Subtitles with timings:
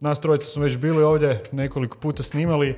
[0.00, 2.76] nas trojica smo već bili ovdje, nekoliko puta snimali.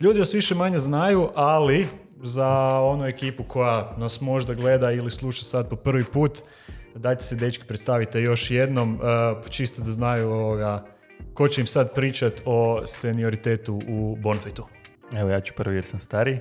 [0.00, 1.86] Ljudi vas više manje znaju, ali
[2.22, 6.38] za onu ekipu koja nas možda gleda ili sluša sad po prvi put,
[6.94, 10.86] dajte se dečki predstavite još jednom, uh, čisto da znaju ovoga,
[11.34, 14.66] ko će im sad pričat o senioritetu u Bonfightu.
[15.16, 16.38] Evo ja ću prvi jer sam stariji.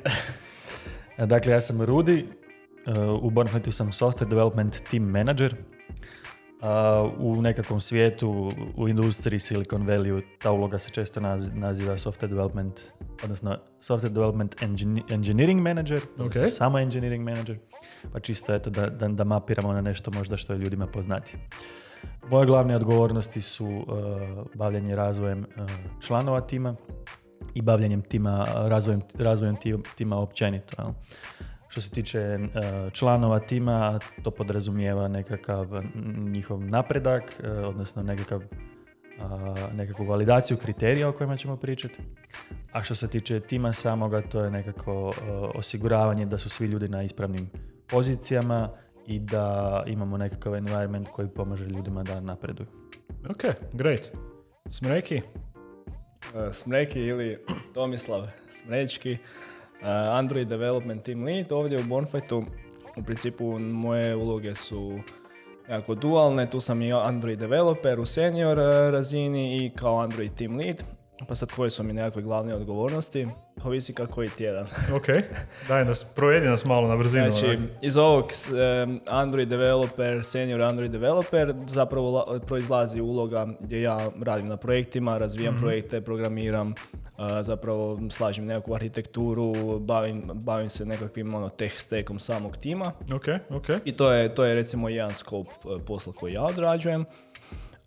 [1.18, 2.26] dakle, ja sam Rudi,
[2.88, 5.56] uh, u Bonfightu sam software development team manager.
[6.62, 6.68] Uh,
[7.20, 12.82] u nekakvom svijetu, u industriji Silicon Valley, ta uloga se često naz- naziva software development,
[13.24, 16.50] odnosno software development engin- engineering manager, odnosno Ok.
[16.50, 17.58] samo engineering manager,
[18.14, 21.38] pa čisto eto da, da, da mapiramo na nešto možda što je ljudima poznati.
[22.30, 23.86] Moje glavne odgovornosti su uh,
[24.56, 25.70] bavljanje razvojem uh,
[26.00, 26.76] članova tima
[27.54, 30.94] i bavljanjem tima, razvojem, razvojem ti- tima općenito.
[31.72, 35.68] Što se tiče uh, članova tima, to podrazumijeva nekakav
[36.18, 38.42] njihov napredak, uh, odnosno nekakav,
[39.74, 41.96] nekakvu validaciju kriterija o kojima ćemo pričati.
[42.72, 45.14] A što se tiče tima samoga, to je nekako uh,
[45.56, 47.50] osiguravanje da su svi ljudi na ispravnim
[47.88, 48.70] pozicijama
[49.08, 52.68] i da imamo nekakav environment koji pomaže ljudima da napreduju.
[53.30, 54.12] Ok, great.
[54.70, 55.16] Smreki?
[55.16, 59.51] Uh, Smreki ili Tomislav Smrečki, uh,
[60.12, 61.52] Android Development Team Lead.
[61.52, 62.44] Ovdje u Bonfightu
[62.98, 65.00] u principu moje uloge su
[65.70, 66.50] jako dualne.
[66.50, 70.84] Tu sam i Android developer u senior uh, razini i kao Android Team Lead.
[71.28, 73.28] Pa sad koje su mi nekakve glavne odgovornosti?
[73.64, 74.68] Ovisi kako koji tjedan.
[74.96, 75.06] Ok,
[75.68, 77.32] daj nas, provedi nas malo na brzinu.
[77.32, 77.60] Znači, onak.
[77.82, 78.26] iz ovog
[79.08, 85.58] Android developer, senior Android developer, zapravo la- proizlazi uloga gdje ja radim na projektima, razvijam
[85.60, 86.74] projekte, programiram,
[87.42, 92.92] zapravo slažem nekakvu arhitekturu, bavim, bavim se nekakvim ono, tech stackom samog tima.
[93.16, 93.66] Ok, ok.
[93.86, 97.06] I to je, to je recimo jedan scope e, posla koji ja odrađujem.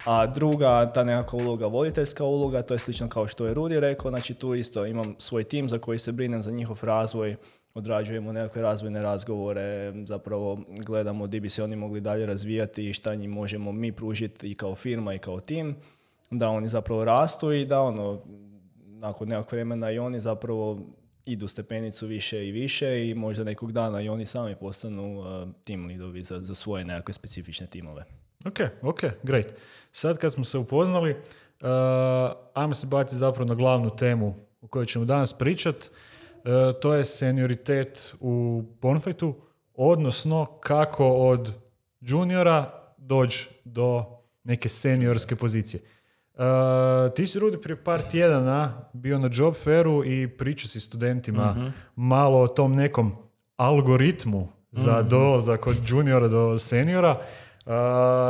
[0.05, 4.11] A druga, ta nekakva uloga, voditeljska uloga, to je slično kao što je Rudi rekao,
[4.11, 7.37] znači tu isto imam svoj tim za koji se brinem za njihov razvoj,
[7.75, 13.15] odrađujemo nekakve razvojne razgovore, zapravo gledamo di bi se oni mogli dalje razvijati i šta
[13.15, 15.77] njim možemo mi pružiti i kao firma i kao tim,
[16.31, 18.23] da oni zapravo rastu i da ono,
[18.87, 20.81] nakon nekog vremena i oni zapravo
[21.27, 25.27] idu stepenicu više i više i možda nekog dana i oni sami postanu uh,
[25.67, 28.05] team leadovi za, za svoje nekakve specifične timove.
[28.45, 29.47] Ok, ok, great.
[29.93, 31.69] Sad kad smo se upoznali, uh,
[32.55, 35.77] ajmo se baciti zapravo na glavnu temu o kojoj ćemo danas pričat.
[35.77, 39.35] Uh, to je senioritet u Bonfightu,
[39.75, 41.53] odnosno kako od
[42.01, 44.05] juniora doći do
[44.45, 45.83] neke seniorske pozicije.
[46.35, 46.41] Uh,
[47.15, 52.39] ti si, Rudi, prije par tjedana bio na job fairu i pričao si studentima malo
[52.39, 53.13] o tom nekom
[53.57, 57.21] algoritmu za dolazak od juniora do seniora.
[57.67, 57.73] Uh,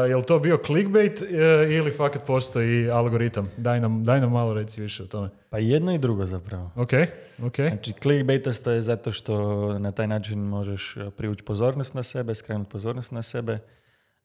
[0.09, 1.28] je li to bio clickbait uh,
[1.71, 3.50] ili fakat postoji algoritam?
[3.56, 5.28] Daj nam, daj nam malo reci više o tome.
[5.50, 6.71] Pa jedno i drugo zapravo.
[6.77, 6.93] Ok,
[7.43, 7.56] ok.
[7.56, 12.71] Znači, clickbaitasto je zato što na taj način možeš e, privući pozornost na sebe, skrenuti
[12.71, 13.59] pozornost na sebe.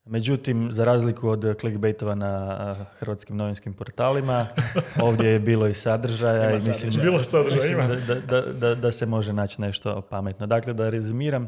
[0.06, 4.46] Međutim, za razliku od clickbaitova na a, hrvatskim novinskim portalima,
[5.08, 6.94] ovdje je bilo i sadržaja i mislim.
[7.02, 10.48] Bilo sadržaja, mislim da, da, da, da se može naći nešto pametno.
[10.48, 11.48] Dakle, da rezimiram,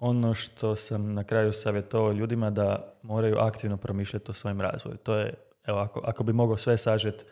[0.00, 4.96] ono što sam na kraju savjetovao ljudima da moraju aktivno promišljati o svojem razvoju.
[4.96, 5.34] To je,
[5.66, 7.24] evo, ako, ako bi mogao sve sažeti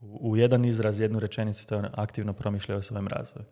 [0.00, 3.44] u, u jedan izraz, jednu rečenicu, to je ono, aktivno promišljaju o svojem razvoju.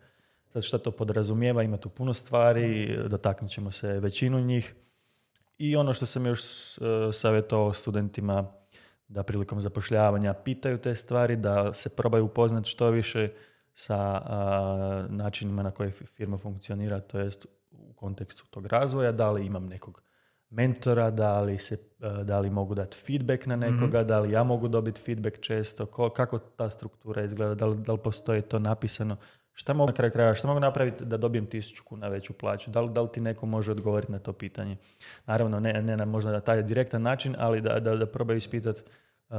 [0.53, 4.75] Zato što to podrazumijeva, ima tu puno stvari, dotaknut ćemo se većinu njih.
[5.57, 8.45] I ono što sam još uh, savjetovao studentima
[9.07, 13.29] da prilikom zapošljavanja pitaju te stvari, da se probaju upoznati što više
[13.73, 17.45] sa a, načinima na koje fi- firma funkcionira, to jest
[18.01, 20.01] kontekstu tog razvoja, da li imam nekog
[20.49, 24.43] mentora, da li, se, a, da li mogu dati feedback na nekoga, da li ja
[24.43, 28.59] mogu dobiti feedback često, ko- kako ta struktura izgleda, da li, da li postoji to
[28.59, 29.17] napisano,
[29.53, 32.81] šta mogu na kraju krajeva, šta mogu napraviti da dobijem tisuću kuna veću plaću, da
[32.81, 34.77] li, da li ti neko može odgovoriti na to pitanje.
[35.25, 38.81] Naravno, ne, ne na možda na taj direktan način, ali da, da, da probaju ispitati
[39.29, 39.37] uh,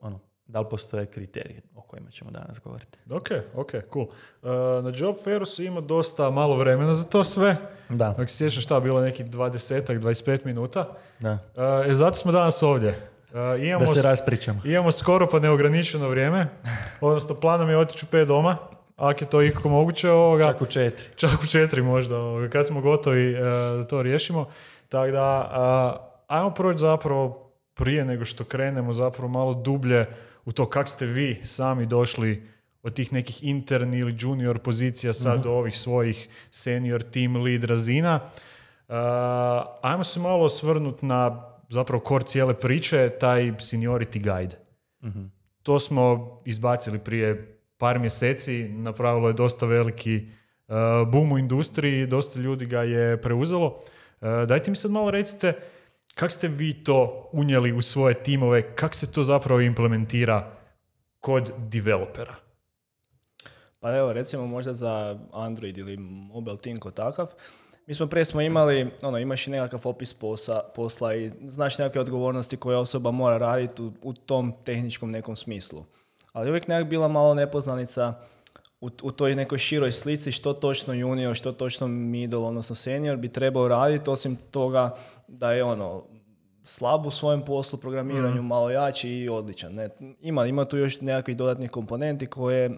[0.00, 2.98] ono, da li postoje kriterije o kojima ćemo danas govoriti.
[3.10, 4.06] Ok, ok, cool.
[4.06, 7.56] Uh, na job fairu si imao dosta malo vremena za to sve.
[7.88, 10.88] Da, Ako se sjećaš šta, bilo nekih 20 25 minuta.
[11.18, 11.32] da.
[11.32, 12.88] Uh, e, zato smo danas ovdje.
[13.30, 14.60] Uh, imamo, Da se raspričamo.
[14.64, 16.48] imamo skoro pa neograničeno vrijeme.
[17.00, 18.56] Odnosno, plan nam je otići u 5 doma.
[18.96, 21.06] Ako je to ikako moguće, ovoga, Čak u četiri.
[21.16, 23.40] čak u četiri možda, ovoga, kad smo gotovi e,
[23.76, 24.48] da to riješimo.
[24.88, 25.96] Tako da, a,
[26.26, 30.06] ajmo proći zapravo prije nego što krenemo zapravo malo dublje
[30.48, 32.42] u to kako ste vi sami došli
[32.82, 38.20] od tih nekih intern ili junior pozicija sad do ovih svojih senior team lead razina.
[38.88, 44.56] A, ajmo se malo osvrnuti na zapravo core cijele priče, taj seniority guide.
[45.62, 50.28] to smo izbacili prije par mjeseci, napravilo je dosta veliki
[50.68, 50.74] uh,
[51.12, 53.66] boom u industriji, dosta ljudi ga je preuzelo.
[54.20, 55.52] Uh, dajte mi sad malo recite,
[56.18, 60.50] kako ste vi to unijeli u svoje timove, kako se to zapravo implementira
[61.20, 62.34] kod developera?
[63.80, 67.26] Pa evo, recimo možda za Android ili mobile team kod takav,
[67.86, 72.00] mi smo prije smo imali, ono, imaš i nekakav opis posla, posla i znaš nekakve
[72.00, 75.84] odgovornosti koje osoba mora raditi u, u tom tehničkom nekom smislu.
[76.32, 78.14] Ali uvijek nekak bila malo nepoznanica
[78.80, 83.28] u, u toj nekoj široj slici što točno junior, što točno middle, odnosno senior bi
[83.28, 84.96] trebao raditi, osim toga
[85.28, 86.04] da je ono,
[86.62, 89.74] slab u svojem poslu, programiranju, malo jači i odličan.
[89.74, 89.88] Ne?
[90.20, 92.74] Ima, ima tu još nekakvih dodatnih komponenti koje e,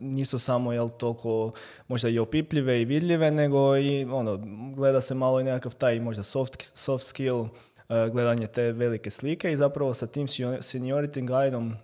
[0.00, 1.52] nisu samo jel toliko
[1.88, 4.40] možda i opipljive i vidljive, nego i ono,
[4.74, 7.44] gleda se malo i nekakav taj možda soft, soft skill,
[7.88, 11.76] e, gledanje te velike slike i zapravo sa tim seniority guideom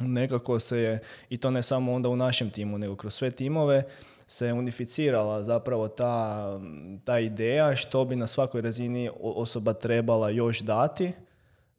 [0.00, 0.98] nekako se je,
[1.28, 3.82] i to ne samo onda u našem timu, nego kroz sve timove,
[4.30, 6.44] se unificirala zapravo ta,
[7.04, 11.12] ta ideja što bi na svakoj razini osoba trebala još dati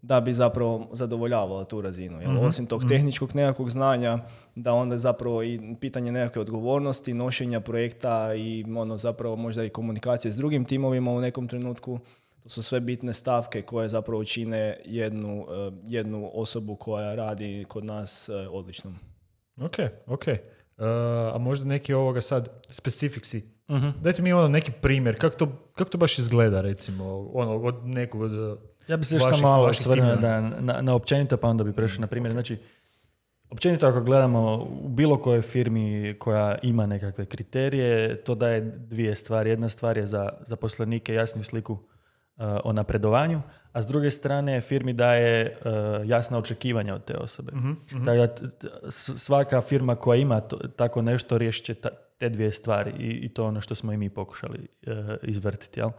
[0.02, 2.22] da bi zapravo zadovoljavala tu razinu.
[2.22, 2.32] Jel?
[2.32, 2.90] Mhm, Osim tog mhm.
[2.90, 4.20] tehničkog nekakvog znanja,
[4.56, 10.32] da onda zapravo i pitanje nekakve odgovornosti, nošenja projekta i ono zapravo možda i komunikacije
[10.32, 12.00] s drugim timovima u nekom trenutku,
[12.44, 17.86] to su sve bitne stavke koje zapravo čine jednu, eh, jednu osobu koja radi kod
[17.86, 18.96] nas eh, odličnom.
[19.62, 19.76] Ok,
[20.08, 20.26] ok.
[20.82, 23.44] Uh, a možda neki ovoga sad specifiksi.
[23.68, 23.94] Uh-huh.
[24.02, 28.22] Dajte mi ono neki primjer, kako to, kak to baš izgleda recimo, ono, od nekog
[28.22, 31.74] od Ja bih se još samo malo osvrnuo na, na, na, općenito, pa onda bi
[31.74, 32.32] prešao na primjer.
[32.32, 32.58] Znači,
[33.50, 39.50] općenito ako gledamo u bilo kojoj firmi koja ima nekakve kriterije, to daje dvije stvari.
[39.50, 41.78] Jedna stvar je za zaposlenike jasnu sliku
[42.36, 43.42] Uh, o napredovanju,
[43.74, 47.52] a s druge strane firmi daje uh, jasna očekivanja od te osobe.
[47.52, 47.62] uh
[49.18, 50.42] svaka firma koja ima
[50.76, 51.76] tako nešto riješit će
[52.18, 55.80] te dvije stvari i, i to ono što smo i mi pokušali uh, izvrtiti.
[55.80, 55.90] Jel?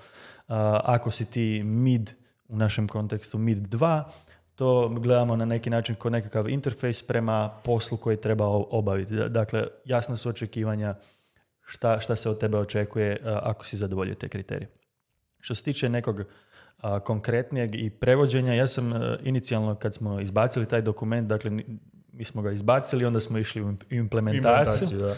[0.85, 2.11] ako si ti mid,
[2.49, 4.03] u našem kontekstu mid 2,
[4.55, 9.15] to gledamo na neki način kao nekakav interfejs prema poslu koji treba obaviti.
[9.29, 10.95] Dakle, jasna su očekivanja
[11.65, 14.69] šta, šta se od tebe očekuje ako si zadovoljio te kriterije.
[15.41, 16.25] Što se tiče nekog
[17.05, 21.51] konkretnijeg i prevođenja, ja sam uh, inicijalno kad smo izbacili taj dokument, dakle
[22.13, 24.99] mi smo ga izbacili, onda smo išli u implementaciju.
[24.99, 25.15] da.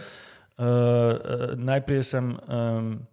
[1.56, 3.06] najprije sam um,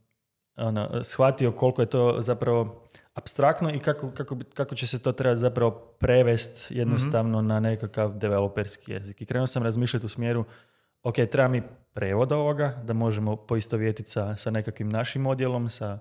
[0.55, 5.39] ono, shvatio koliko je to zapravo abstraktno i kako, kako, kako će se to trebati
[5.39, 9.21] zapravo prevest jednostavno na nekakav developerski jezik.
[9.21, 10.45] I krenuo sam razmišljati u smjeru,
[11.03, 11.61] ok, treba mi
[11.93, 15.99] prevod ovoga, da možemo poistovjetiti sa, sa nekakvim našim odjelom, sa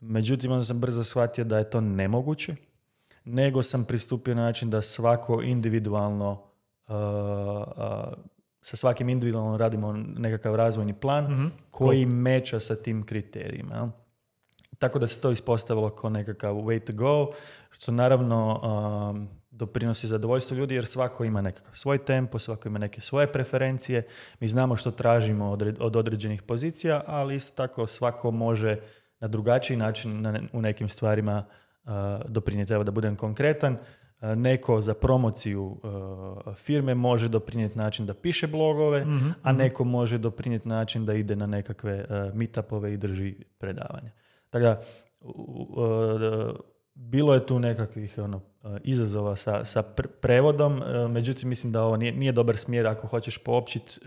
[0.00, 2.56] Međutim, onda sam brzo shvatio da je to nemoguće,
[3.24, 6.42] nego sam pristupio na način da svako individualno,
[6.88, 8.12] uh, uh,
[8.60, 11.46] sa svakim individualno radimo nekakav razvojni plan mhm.
[11.70, 13.92] koji meča sa tim kriterijima.
[14.78, 17.32] Tako da se to ispostavilo kao nekakav way to go,
[17.70, 18.60] što naravno
[19.10, 24.06] um, doprinosi zadovoljstvo ljudi jer svako ima nekakav svoj tempo, svako ima neke svoje preferencije,
[24.40, 25.50] mi znamo što tražimo
[25.80, 28.76] od određenih pozicija, ali isto tako svako može
[29.20, 31.44] na drugačiji način na, u nekim stvarima
[31.84, 31.90] uh,
[32.28, 32.72] doprinijeti.
[32.72, 33.76] Evo da budem konkretan,
[34.36, 35.80] neko za promociju
[36.54, 39.62] firme može doprinijeti način da piše blogove, mhm, a mhm.
[39.62, 44.10] neko može doprinijeti način da ide na nekakve uh, meetupove i drži predavanja.
[44.50, 44.82] Tako da,
[46.94, 48.40] bilo je tu nekakvih ono,
[48.84, 49.82] izazova sa, sa
[50.20, 54.00] prevodom, međutim mislim da ovo nije, nije dobar smjer ako hoćeš poopćiti,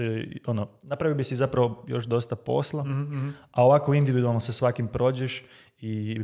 [0.45, 5.43] ono, napravio bi si zapravo još dosta posla, mm a ovako individualno sa svakim prođeš
[5.77, 6.24] i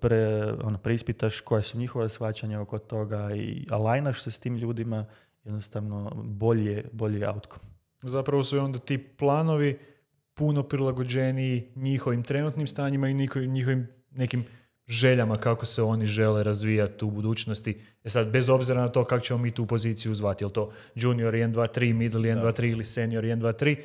[0.00, 5.04] pre, ono, preispitaš koje su njihove shvaćanja oko toga i alajnaš se s tim ljudima,
[5.44, 7.64] jednostavno bolje, bolji outcome.
[8.02, 9.78] Zapravo su onda ti planovi
[10.34, 13.14] puno prilagođeniji njihovim trenutnim stanjima i
[13.46, 14.44] njihovim nekim
[14.88, 17.80] željama kako se oni žele razvijati u budućnosti.
[18.04, 21.34] E sad, bez obzira na to kako ćemo mi tu poziciju zvati, je to junior
[21.34, 23.76] 1, 2, 3, middle 1, 2, 3 ili senior 1, 2, 3,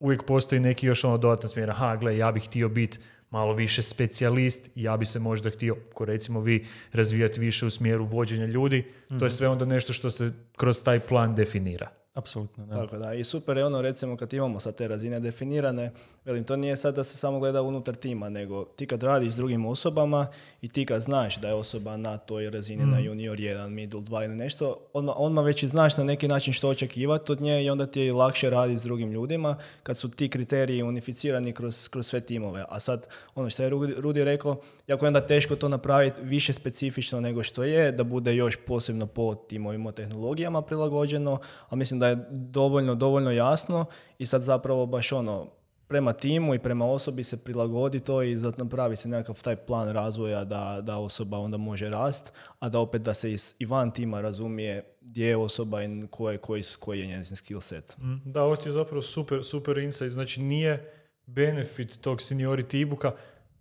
[0.00, 1.70] uvijek postoji neki još ono dodatan smjer.
[1.70, 2.98] Aha, gle, ja bih htio biti
[3.30, 8.04] malo više specijalist, ja bi se možda htio, ko recimo vi, razvijati više u smjeru
[8.04, 8.84] vođenja ljudi.
[9.08, 9.36] To je mhm.
[9.36, 11.97] sve onda nešto što se kroz taj plan definira.
[12.18, 12.74] Apsolutno, da.
[12.74, 15.90] Tako da, i super je ono recimo kad imamo sad te razine definirane,
[16.24, 19.36] velim, to nije sad da se samo gleda unutar tima, nego ti kad radiš s
[19.36, 20.26] drugim osobama
[20.62, 24.24] i ti kad znaš da je osoba na toj razini, na junior 1, middle 2
[24.24, 27.70] ili nešto, odmah, odmah već i znaš na neki način što očekivati od nje i
[27.70, 32.06] onda ti je lakše raditi s drugim ljudima kad su ti kriteriji unificirani kroz, kroz
[32.06, 32.64] sve timove.
[32.68, 37.20] A sad, ono što je Rudi, rekao, jako je onda teško to napraviti više specifično
[37.20, 42.26] nego što je, da bude još posebno po timovima tehnologijama prilagođeno, ali mislim da je
[42.30, 43.84] dovoljno, dovoljno jasno
[44.18, 45.46] i sad zapravo baš ono,
[45.88, 50.44] prema timu i prema osobi se prilagodi to i napravi se nekakav taj plan razvoja
[50.44, 54.20] da, da osoba onda može rast, a da opet da se iz, i van tima
[54.20, 57.96] razumije gdje je osoba i koji, koji, koji je njezin skill set.
[57.98, 60.12] Mm, Da, ovo ti je zapravo super, super insight.
[60.12, 60.92] Znači nije
[61.26, 63.12] benefit tog seniority e-booka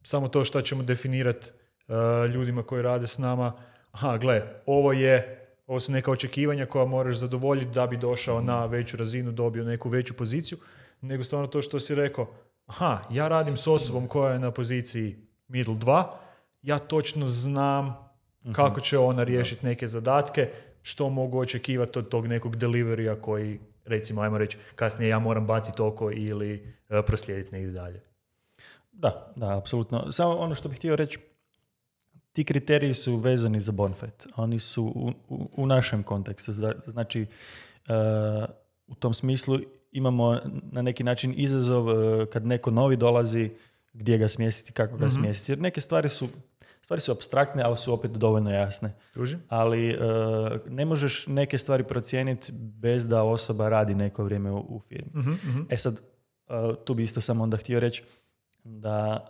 [0.03, 1.51] samo to što ćemo definirati
[2.33, 3.53] ljudima koji rade s nama.
[3.91, 5.36] Aha, gle, ovo je,
[5.67, 9.89] ovo su neka očekivanja koja moraš zadovoljiti da bi došao na veću razinu, dobio neku
[9.89, 10.57] veću poziciju,
[11.01, 12.27] nego stvarno to što si rekao,
[12.65, 15.15] aha, ja radim s osobom koja je na poziciji
[15.47, 16.03] middle 2,
[16.61, 18.07] ja točno znam
[18.51, 20.49] kako će ona riješiti neke zadatke,
[20.81, 25.81] što mogu očekivati od tog nekog deliverija koji, recimo, ajmo reći, kasnije ja moram baciti
[25.81, 28.01] oko ili e, proslijediti negdje dalje.
[28.91, 30.11] Da, da, apsolutno.
[30.11, 31.19] Samo ono što bih htio reći,
[32.37, 34.27] ti kriteriji su vezani za Bonfet.
[34.35, 36.53] Oni su u, u, u našem kontekstu.
[36.53, 37.25] Zna- Znači, e,
[38.87, 39.59] u tom smislu
[39.91, 40.39] imamo
[40.71, 43.51] na neki način izazov e, kad neko novi dolazi,
[43.93, 45.51] gdje ga smjestiti, kako ga smjestiti.
[45.51, 46.27] Jer neke stvari su,
[46.81, 48.93] stvari su abstraktne, ali su opet dovoljno jasne.
[49.13, 49.39] Tužim?
[49.49, 49.97] Ali e,
[50.69, 55.11] ne možeš neke stvari procijeniti bez da osoba radi neko vrijeme u, u firmi.
[55.69, 56.01] E sad,
[56.85, 58.03] tu bi isto samo onda htio reći
[58.63, 59.27] da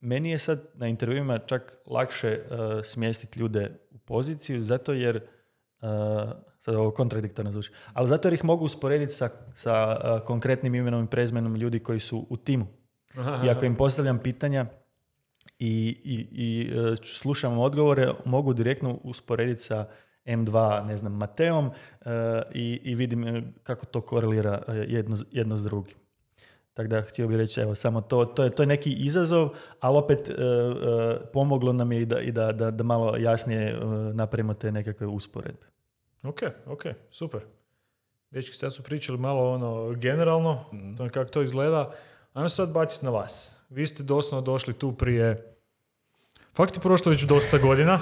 [0.00, 2.40] meni je sad na intervjuima čak lakše e,
[2.84, 5.22] smjestiti ljude u poziciju zato jer e,
[6.58, 11.04] sad ovo kontradiktorno zvuči, ali zato jer ih mogu usporediti sa, sa e, konkretnim imenom
[11.04, 12.66] i prezmenom ljudi koji su u timu.
[13.44, 14.66] I ako im postavljam pitanja
[15.58, 16.70] i, i, i
[17.02, 19.88] slušam odgovore, mogu direktno usporediti sa
[20.26, 21.70] M2, ne znam, Mateom
[22.54, 25.96] i, i vidim kako to korelira jedno, jedno s drugim.
[26.76, 29.48] Tako da htio bih reći, evo, samo to, to je, to je neki izazov,
[29.80, 30.36] ali opet e, e,
[31.32, 33.76] pomoglo nam je i da, i da, da, da malo jasnije e,
[34.14, 35.66] napravimo te nekakve usporedbe.
[36.22, 37.40] Ok, ok, super.
[38.30, 40.64] Dečki sad su pričali malo ono generalno,
[40.96, 41.92] to je kako to izgleda.
[42.32, 43.58] Ajmo sad baciti na vas.
[43.70, 45.56] Vi ste doslovno došli tu prije...
[46.56, 48.00] Fakt je prošlo već dosta godina.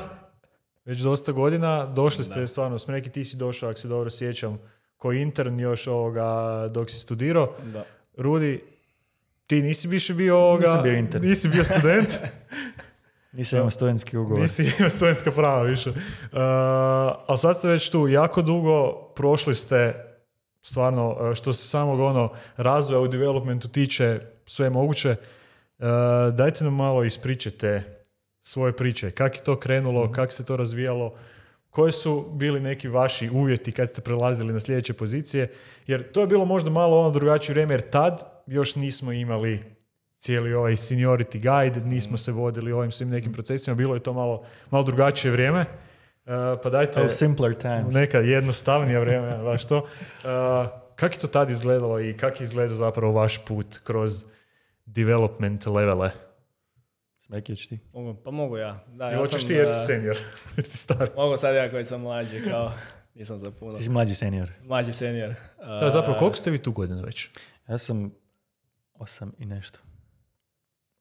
[0.85, 1.87] Već dosta godina.
[1.87, 4.59] Došli ste stvarno, s neki ti si došao, ako se dobro sjećam,
[4.97, 7.55] ko intern još ovoga dok si studirao.
[7.73, 7.85] Da.
[8.17, 8.61] Rudi,
[9.47, 10.67] ti nisi više bio ovoga...
[10.67, 11.25] Nisam bio intern.
[11.25, 12.09] Nisi bio student.
[13.33, 14.43] Nisam imao studentski ugovor.
[14.43, 15.91] Nisi imao studentska prava više.
[15.91, 15.97] Uh,
[17.27, 19.95] ali sad ste već tu jako dugo, prošli ste
[20.63, 25.17] stvarno uh, što se samog ono razvoja u developmentu tiče sve moguće.
[25.79, 25.87] Uh,
[26.35, 27.83] dajte nam malo ispričajte
[28.41, 29.11] svoje priče.
[29.11, 31.15] Kako je to krenulo, kako se to razvijalo,
[31.75, 35.53] koji su bili neki vaši uvjeti kad ste prelazili na sljedeće pozicije,
[35.87, 39.61] jer to je bilo možda malo ono drugačije vrijeme, jer tad još nismo imali
[40.17, 44.45] cijeli ovaj seniority guide, nismo se vodili ovim svim nekim procesima, bilo je to malo,
[44.71, 45.61] malo drugačije vrijeme.
[45.61, 47.95] Uh, pa dajte Oh, simpler times.
[47.95, 49.77] neka jednostavnija vrijeme, baš to.
[49.77, 49.85] Uh,
[50.97, 54.25] kako je to tad izgledalo i kako je izgledao zapravo vaš put kroz
[54.87, 56.11] development levele?
[57.35, 57.79] Smekijeć ti.
[57.93, 58.85] Mogu, pa mogu ja.
[58.89, 60.17] Da, ja hoćeš sam, ti jer si senior,
[60.57, 61.11] jer si star.
[61.17, 62.73] Mogu sad ja koji sam mlađi, kao
[63.15, 63.79] nisam za puno.
[63.79, 64.51] Ti si mlađi senior.
[64.63, 65.35] Mlađi senior.
[65.81, 67.29] Da, zapravo, Eh, koliko ste vi tu godina već?
[67.69, 68.15] Ja sam
[68.95, 69.79] osam i nešto.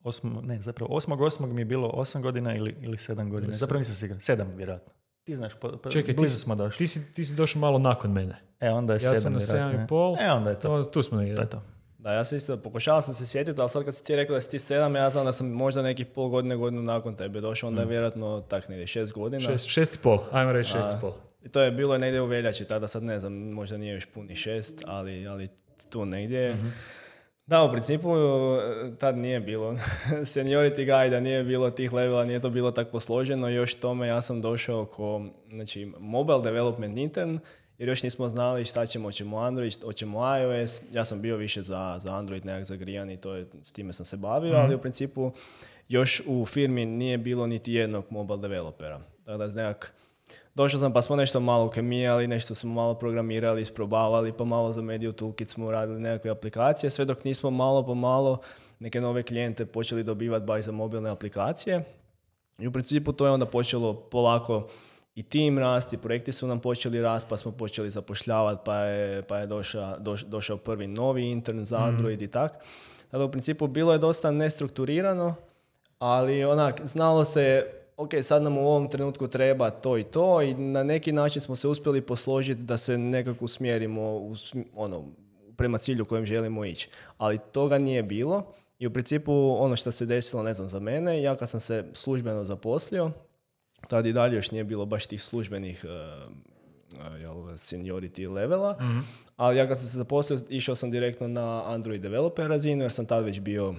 [0.02, 3.54] Osmo, ne, zapravo osmog osmog mi je bilo osam godina ili, ili sedam godina.
[3.54, 4.22] Zapravo nisam siguran.
[4.22, 4.94] Sedam, vjerojatno.
[5.24, 6.78] Ti znaš, po, po, Čekaj, ti, blizu si- smo došli.
[6.78, 8.36] ti, si, ti si došao malo nakon mene.
[8.60, 9.70] E, onda je Ja sam sedam, na vjerojatno.
[9.70, 10.16] sedam i pol.
[10.20, 10.84] E, onda je to.
[10.84, 11.36] To, tu smo negdje.
[11.36, 11.64] To je to.
[12.04, 14.42] Da, ja sam isto, pokušavao sam se sjetiti, ali sad kad si ti rekao da
[14.42, 17.68] si ti sedam, ja znam da sam možda nekih pol godine, godinu nakon tebe došao,
[17.68, 19.40] onda je vjerojatno tak negdje šest godina.
[19.40, 21.14] Šest, šest i pol, ajmo reći šest i pol.
[21.44, 24.36] I to je bilo negdje u veljači, tada sad ne znam, možda nije još puni
[24.36, 25.50] šest, ali, ali
[25.90, 26.56] tu negdje.
[27.46, 29.72] Da, u principu e, tad nije bilo
[30.34, 33.50] seniority guide, nije bilo tih levela, nije to bilo tako posloženo.
[33.50, 37.40] Još tome ja sam došao ko znači, mobile development intern,
[37.78, 40.82] jer još nismo znali šta ćemo, hoćemo Android, hoćemo iOS.
[40.92, 44.06] Ja sam bio više za, za Android nekak zagrijan i to je, s time sam
[44.06, 45.32] se bavio, ali u principu
[45.88, 49.02] još u firmi nije bilo niti jednog mobile developera.
[49.26, 49.94] Tako da nekak
[50.56, 54.82] Došao sam pa smo nešto malo kemijali, nešto smo malo programirali, isprobavali, pa malo za
[54.82, 58.38] Media Toolkit smo radili nekakve aplikacije, sve dok nismo malo po malo
[58.80, 61.84] neke nove klijente počeli dobivati baš za mobilne aplikacije.
[62.60, 64.70] I u principu to je onda počelo polako
[65.16, 69.38] i tim rasti, projekti su nam počeli rast, pa smo počeli zapošljavati, pa je, pa
[69.38, 72.54] je došao, došao prvi novi intern za Android i tak.
[73.12, 75.36] Dakle, u principu bilo je dosta nestrukturirano,
[76.00, 77.66] ali onak, znalo se,
[77.98, 81.56] ok, sad nam u ovom trenutku treba to i to i na neki način smo
[81.56, 84.36] se uspjeli posložiti da se nekako usmjerimo u,
[84.76, 85.06] ono,
[85.58, 86.90] prema cilju kojem želimo ići.
[87.18, 91.22] Ali toga nije bilo i u principu ono što se desilo, ne znam, za mene,
[91.22, 93.12] ja kad sam se službeno zaposlio,
[93.88, 99.58] tad i dalje još nije bilo baš tih službenih uh, jel, seniority levela, mm ali
[99.58, 103.26] ja kad sam se zaposlio išao sam direktno na Android developer razinu jer sam tad
[103.26, 103.76] već bio uh,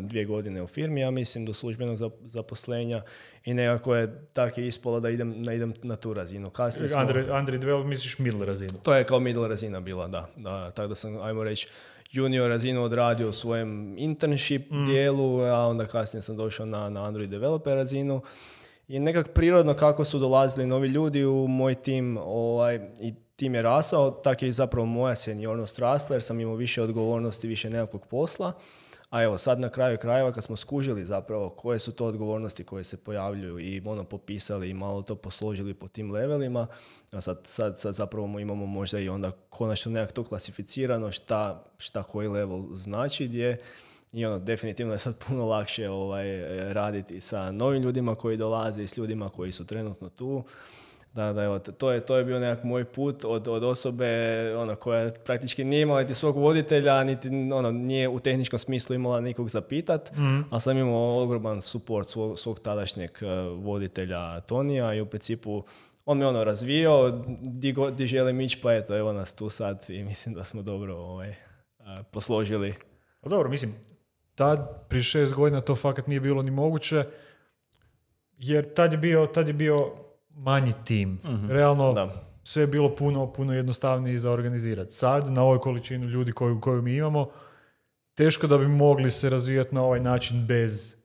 [0.00, 3.02] dvije godine u firmi, ja mislim, do službenog zaposlenja
[3.44, 6.50] i nekako je tako ispalo da idem, na, idem na tu razinu.
[6.50, 7.00] Kasnije smo...
[7.00, 8.72] Android, Android developer misliš middle razinu?
[8.82, 10.28] To je kao middle razina bila, da.
[10.36, 11.68] da tako da sam, ajmo reći,
[12.10, 14.84] junior razinu odradio u svojem internship mm.
[14.84, 18.22] dijelu, a onda kasnije sam došao na, na Android developer razinu
[18.88, 23.62] je nekak prirodno kako su dolazili novi ljudi u moj tim ovaj, i tim je
[23.62, 28.52] rasao, tako je zapravo moja seniornost rasla jer sam imao više odgovornosti, više nekakvog posla.
[29.10, 32.84] A evo sad na kraju krajeva kad smo skužili zapravo koje su to odgovornosti koje
[32.84, 36.66] se pojavljuju i ono popisali i malo to posložili po tim levelima,
[37.12, 42.02] a sad, sad, sad zapravo imamo možda i onda konačno nekako to klasificirano šta, šta
[42.02, 43.60] koji level znači gdje
[44.12, 46.26] i ono, definitivno je sad puno lakše ovaj,
[46.72, 50.44] raditi sa novim ljudima koji dolaze i s ljudima koji su trenutno tu.
[51.12, 54.06] Da, da, evo, to je, to je bio nekak moj put od, od osobe
[54.56, 59.20] ono, koja praktički nije imala niti svog voditelja, niti ono, nije u tehničkom smislu imala
[59.20, 60.54] nikog zapitat, mm.
[60.54, 65.64] a sam imao ogroman support svog, svog tadašnjeg eh, voditelja Tonija i u principu
[66.04, 69.84] on me ono razvio, di, go, di želim ići, pa eto, evo nas tu sad
[69.88, 71.36] i mislim da smo dobro ovaj, eh,
[72.10, 72.74] posložili.
[73.22, 73.74] dobro, mislim,
[74.38, 77.04] tad, prije šest godina, to fakat nije bilo ni moguće,
[78.38, 79.92] jer tad je bio, tad je bio
[80.30, 81.08] manji tim.
[81.08, 82.24] mm Realno, da.
[82.42, 84.94] sve je bilo puno, puno jednostavnije za organizirati.
[84.94, 87.30] Sad, na ovoj količini ljudi koju, koju mi imamo,
[88.14, 90.97] teško da bi mogli se razvijati na ovaj način bez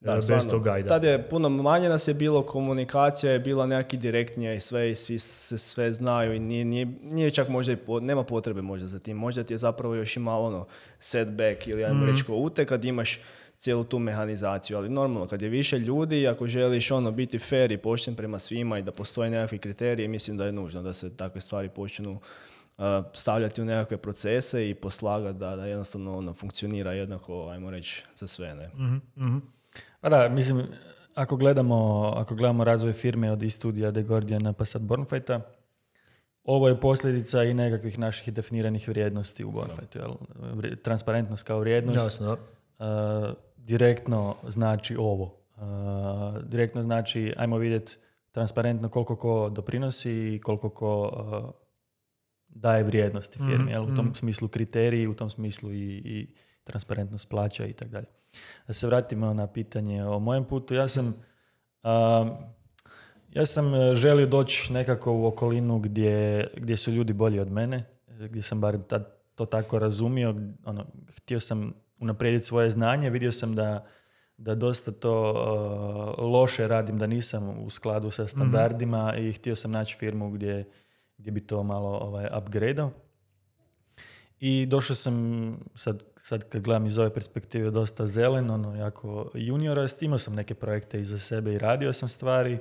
[0.00, 0.88] da, bez tog gajda.
[0.88, 4.94] Tad je puno manje nas je bilo, komunikacija je bila nekaki direktnija i sve i
[4.94, 8.98] svi se sve znaju i nije, nije, nije čak možda i nema potrebe možda za
[8.98, 9.16] tim.
[9.16, 10.66] Možda ti je zapravo još i malo ono
[11.00, 12.10] setback ili ajmo mm.
[12.10, 13.20] reći ko ute kad imaš
[13.58, 17.78] cijelu tu mehanizaciju, ali normalno kad je više ljudi ako želiš ono biti fair i
[17.78, 21.40] pošten prema svima i da postoje nekakvi kriteriji, mislim da je nužno da se takve
[21.40, 27.48] stvari počnu uh, stavljati u nekakve procese i poslagati da, da jednostavno ono funkcionira jednako,
[27.48, 28.54] ajmo reći, za sve.
[28.54, 28.70] Ne?
[28.76, 29.55] mm
[30.06, 30.62] pa da, mislim,
[31.14, 35.40] ako gledamo, ako gledamo razvoj firme od istudija The Guardiana pa sad Bornfighta,
[36.44, 39.98] ovo je posljedica i nekakvih naših definiranih vrijednosti u Bornfightu.
[40.82, 42.36] Transparentnost kao vrijednost uh,
[43.56, 45.24] direktno znači ovo.
[45.56, 47.96] Uh, direktno znači, ajmo vidjeti
[48.32, 51.50] transparentno koliko ko doprinosi i koliko ko uh,
[52.48, 53.72] daje vrijednosti firmi.
[53.72, 54.14] mm U tom mhm.
[54.14, 56.34] smislu kriteriji, u tom smislu i, i
[56.66, 58.06] transparentnost plaća i tako dalje.
[58.66, 60.74] Da se vratimo na pitanje o mojem putu.
[60.74, 61.14] Ja sam,
[63.32, 67.84] ja sam e, želio doći nekako u okolinu gdje, gdje su ljudi bolji od mene,
[68.18, 70.34] gdje sam bar tad to tako razumio.
[70.64, 73.86] Ono, htio sam unaprijediti svoje znanje, vidio sam da,
[74.36, 75.34] da dosta to
[76.18, 80.64] e, loše radim, da nisam u skladu sa standardima i htio sam naći firmu gdje,
[81.18, 82.90] gdje bi to malo ovaj, upgradeao.
[84.40, 89.86] I došao sam, sad, sad kad gledam iz ove perspektive, dosta zelen, ono, jako juniora,
[90.00, 92.58] imao sam neke projekte iza sebe i radio sam stvari,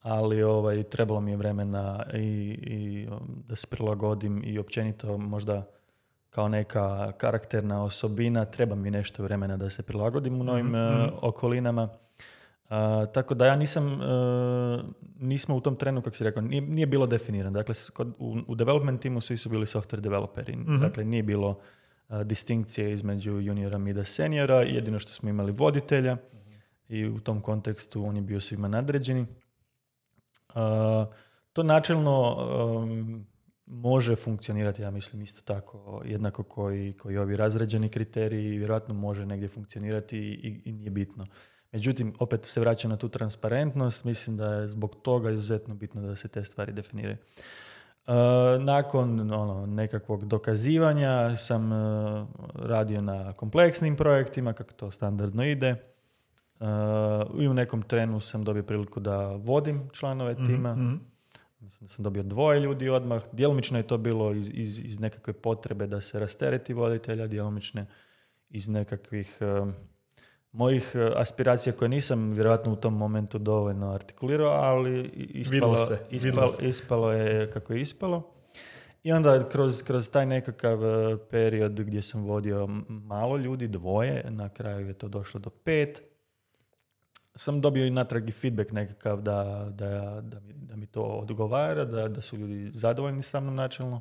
[0.00, 2.18] ali ovaj, trebalo mi je vremena i,
[2.62, 5.66] i um, da se prilagodim i općenito možda
[6.30, 11.88] kao neka karakterna osobina, treba mi nešto vremena da se prilagodim u novim mm okolinama
[13.14, 14.84] tako da ja nisam, uh,
[15.20, 17.58] nismo u tom trenu, kako si rekao, nije, nije bilo definirano.
[17.58, 20.56] Dakle, kod, u, u development timu svi su bili software developeri.
[20.56, 24.54] mm Dakle, nije bilo uh, distinkcije između juniora, mida, seniora.
[24.54, 26.16] Jedino što smo imali voditelja
[26.88, 29.26] i u tom kontekstu on je bio svima nadređeni.
[31.52, 32.36] to načelno
[32.76, 33.26] um,
[33.66, 39.48] može funkcionirati, ja mislim, isto tako, jednako koji, koji ovi razređeni kriteriji, vjerojatno može negdje
[39.48, 41.26] funkcionirati i, i nije bitno.
[41.74, 46.16] Međutim, opet se vraća na tu transparentnost, mislim da je zbog toga izuzetno bitno da
[46.16, 47.16] se te stvari definiraju.
[48.06, 48.14] Uh,
[48.62, 55.76] nakon ono, nekakvog dokazivanja sam uh, radio na kompleksnim projektima, kako to standardno ide.
[56.60, 56.66] Uh,
[57.42, 60.74] I u nekom trenu sam dobio priliku da vodim članove mhm, tima.
[60.74, 61.00] Mm-hmm.
[61.60, 63.22] Mislim da sam dobio dvoje ljudi odmah.
[63.32, 67.86] Djelomično je to bilo iz, iz, iz nekakve potrebe da se rastereti voditelja, djelomično
[68.50, 69.38] iz nekakvih
[70.54, 76.48] mojih e, aspiracija koje nisam vjerojatno u tom momentu dovoljno artikulirao, ali ispalo, se, ispalo,
[76.48, 76.68] se.
[76.68, 78.30] ispalo je kako je ispalo.
[79.02, 84.48] I onda kroz, kroz taj nekakav e, period gdje sam vodio malo ljudi, dvoje, na
[84.48, 86.02] kraju je to došlo do pet,
[87.34, 91.84] sam dobio i natrag i feedback nekakav da, da, da, mi, da mi to odgovara,
[91.84, 94.00] da, da su ljudi zadovoljni sa mnom načelno.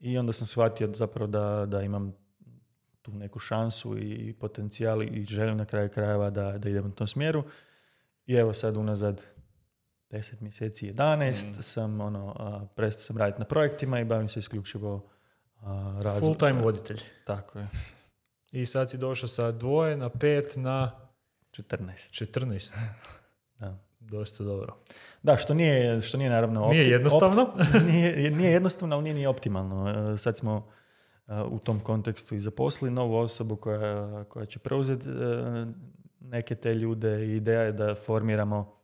[0.00, 2.14] I onda sam shvatio zapravo da, da imam
[3.06, 7.06] tu neku šansu i potencijal i želim na kraju krajeva da, da idem u tom
[7.06, 7.44] smjeru.
[8.26, 9.22] I evo sad unazad
[10.10, 15.08] 10 mjeseci, 11 sam ono, a, prestao sam raditi na projektima i bavim se isključivo
[15.60, 16.20] a, razvojem.
[16.20, 17.00] Full time voditelj.
[17.26, 17.68] Tako je.
[18.52, 21.00] I sad si došao sa dvoje na pet na
[21.50, 22.26] 14.
[22.26, 22.74] 14.
[23.58, 23.78] Da.
[24.00, 24.76] Dosta dobro.
[25.22, 26.66] Da, što nije, što nije naravno...
[26.68, 27.54] Nije opti- jednostavno.
[27.56, 29.90] opt- nije, nije jednostavno, ali nije ni optimalno.
[30.14, 30.70] E, Sad smo
[31.50, 35.12] u tom kontekstu i zaposlili novu osobu koja, koja će preuzeti e,
[36.20, 38.76] neke te ljude ideja je da formiramo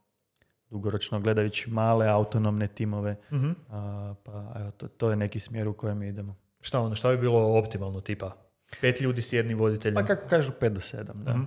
[0.70, 3.16] dugoročno gledajući male autonomne timove.
[3.33, 3.50] Mhm.
[3.70, 6.37] A, pa evo, to, to je neki smjer u kojem idemo.
[6.61, 8.37] Šta ono, šta bi bilo optimalno tipa?
[8.81, 9.94] Pet ljudi s jednim voditeljem.
[9.94, 11.33] Pa kako kažu 5 do 7, da.
[11.33, 11.42] Mhm.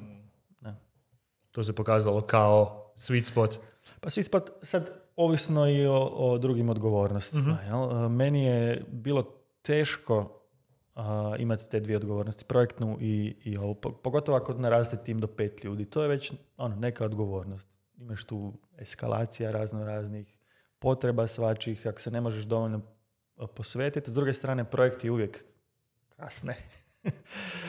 [0.62, 0.76] da.
[1.52, 3.56] To se pokazalo kao sweet spot.
[4.02, 7.58] Pa svi spot, sad ovisno i o, o drugim odgovornostima.
[7.66, 8.06] jel?
[8.06, 9.24] E, Meni je bilo
[9.62, 10.42] teško
[10.96, 15.28] a, imati te dvije odgovornosti, projektnu i, i ovu, po- pogotovo ako naraste tim do
[15.28, 15.86] pet ljudi.
[15.86, 17.80] To je već ono, neka odgovornost.
[17.98, 20.38] Imaš tu eskalacija razno raznih
[20.80, 22.82] potreba svačih, ako se ne možeš dovoljno
[23.56, 24.12] posvetiti.
[24.12, 25.46] S druge strane, projekti uvijek
[26.10, 26.56] kasne.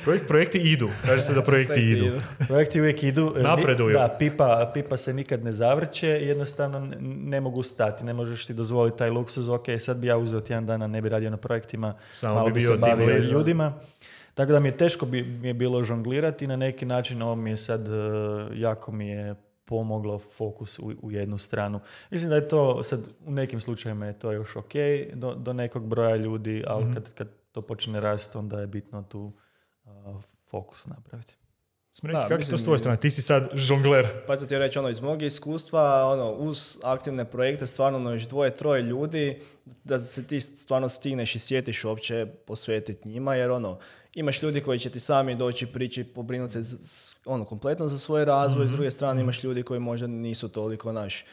[0.05, 0.88] Projekt, projekti idu.
[1.05, 2.05] Kaže se da projekti idu.
[2.46, 3.35] Projekti uvijek idu.
[3.37, 3.92] e, Napreduju.
[3.92, 8.99] Da, pipa, pipa se nikad ne zavrće, jednostavno ne mogu stati, ne možeš si dozvoliti
[8.99, 12.35] taj luksuz, ok, sad bi ja uzeo tjedan dana, ne bi radio na projektima, Samo
[12.35, 13.72] malo bi bi bio se bavio lead, ljudima.
[14.35, 17.35] Tako da mi je teško bi, mi je bilo žonglirati i na neki način ovo
[17.35, 17.92] mi je sad, e,
[18.55, 21.81] jako mi je pomoglo fokus u, u jednu stranu.
[22.11, 24.72] Mislim da je to sad u nekim slučajevima je to još ok
[25.14, 26.94] do, do nekog broja ljudi, ali Mhm.
[26.94, 29.33] kad, kad to počne rasti onda je bitno tu
[29.85, 30.19] a,
[30.51, 31.35] fokus napraviti.
[31.92, 32.97] Smreki, kako je to s tvoje strane?
[32.97, 34.07] Ti si sad žongler.
[34.27, 38.29] Pa ću ti reći, ono, iz mog iskustva, ono, uz aktivne projekte, stvarno ono, još
[38.29, 39.40] dvoje, troje ljudi,
[39.85, 43.79] da se ti stvarno stigneš i sjetiš uopće posvetiti njima, jer ono,
[44.14, 48.66] imaš ljudi koji će ti sami doći prići, pobrinuti se ono, kompletno za svoj razvoj,
[48.66, 51.25] s druge strane imaš ljudi koji možda nisu toliko naš,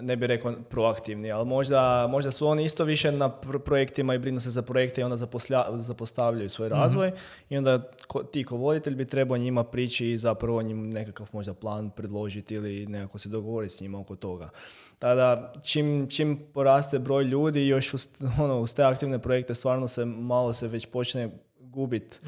[0.00, 4.18] ne bi rekao proaktivni, ali možda, možda su oni isto više na pr- projektima i
[4.18, 7.12] brinu se za projekte i onda zaposlja- zapostavljaju svoj razvoj.
[7.50, 11.54] I onda ko, ti ko voditelj bi trebao njima prići i zapravo njim nekakav možda
[11.54, 14.50] plan predložiti ili nekako se dogovoriti s njima oko toga.
[14.98, 18.08] Tada čim, čim poraste broj ljudi još uz,
[18.44, 22.20] ono, uz te aktivne projekte stvarno se malo se već počne gubit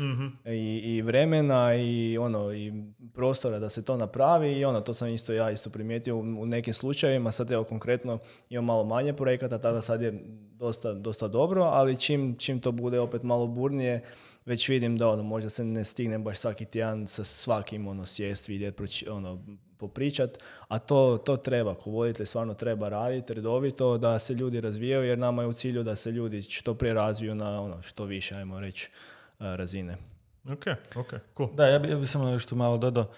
[0.46, 2.72] i, i vremena i ono i
[3.14, 6.74] prostora da se to napravi i ono to sam isto ja isto primijetio u, nekim
[6.74, 8.18] slučajevima sad evo konkretno
[8.50, 10.22] imam malo manje projekata tada sad je
[10.58, 14.04] dosta, dosta dobro ali čim, čim to bude opet malo burnije
[14.46, 18.48] već vidim da ono možda se ne stigne baš svaki tjedan sa svakim ono sjest
[18.48, 19.38] vidjet ono
[19.78, 25.04] popričat a to, to treba ko voditelj stvarno treba raditi redovito da se ljudi razvijaju
[25.04, 28.34] jer nama je u cilju da se ljudi što prije razviju na ono što više
[28.34, 28.90] ajmo reći
[29.38, 30.11] a, razine.
[30.44, 30.64] Ok,
[30.96, 31.54] ok, cool.
[31.54, 33.10] Da, ja bi, ja bi samo još tu malo dodao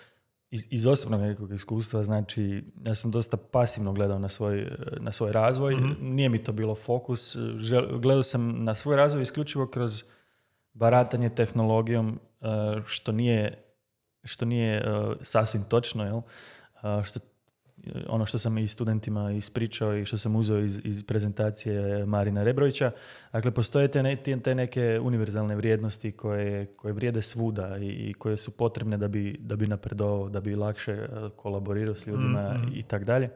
[0.50, 5.32] iz, iz osobnog nekog iskustva, znači ja sam dosta pasivno gledao na svoj, na svoj
[5.32, 10.04] razvoj, nije mi to bilo fokus, Žel- gledao sam na svoj razvoj isključivo kroz
[10.72, 12.46] baratanje tehnologijom, eh,
[12.87, 13.64] što nije,
[14.24, 14.84] što nije eh,
[15.22, 16.16] sasvim točno, jel?
[16.18, 17.20] Eh, Što,
[18.09, 22.90] ono što sam i studentima ispričao i što sam uzeo iz, iz prezentacije Marina Rebrovića,
[23.33, 28.37] dakle postoje te, ne- te- neke univerzalne vrijednosti koje, koje vrijede svuda i, i koje
[28.37, 32.83] su potrebne da bi, da bi napredovao, da bi lakše eh, kolaborirao s ljudima i
[32.83, 33.31] tak dalje.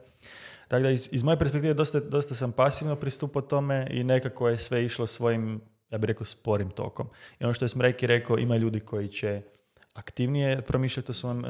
[0.67, 4.57] Tako da iz, iz moje perspektive dosta, dosta sam pasivno pristupao tome i nekako je
[4.57, 7.07] sve išlo svojim, ja bih rekao, sporim tokom.
[7.39, 9.41] I ono što je Smreki rekao, ima ljudi koji će
[9.93, 11.49] aktivnije promišljati o svom, eh,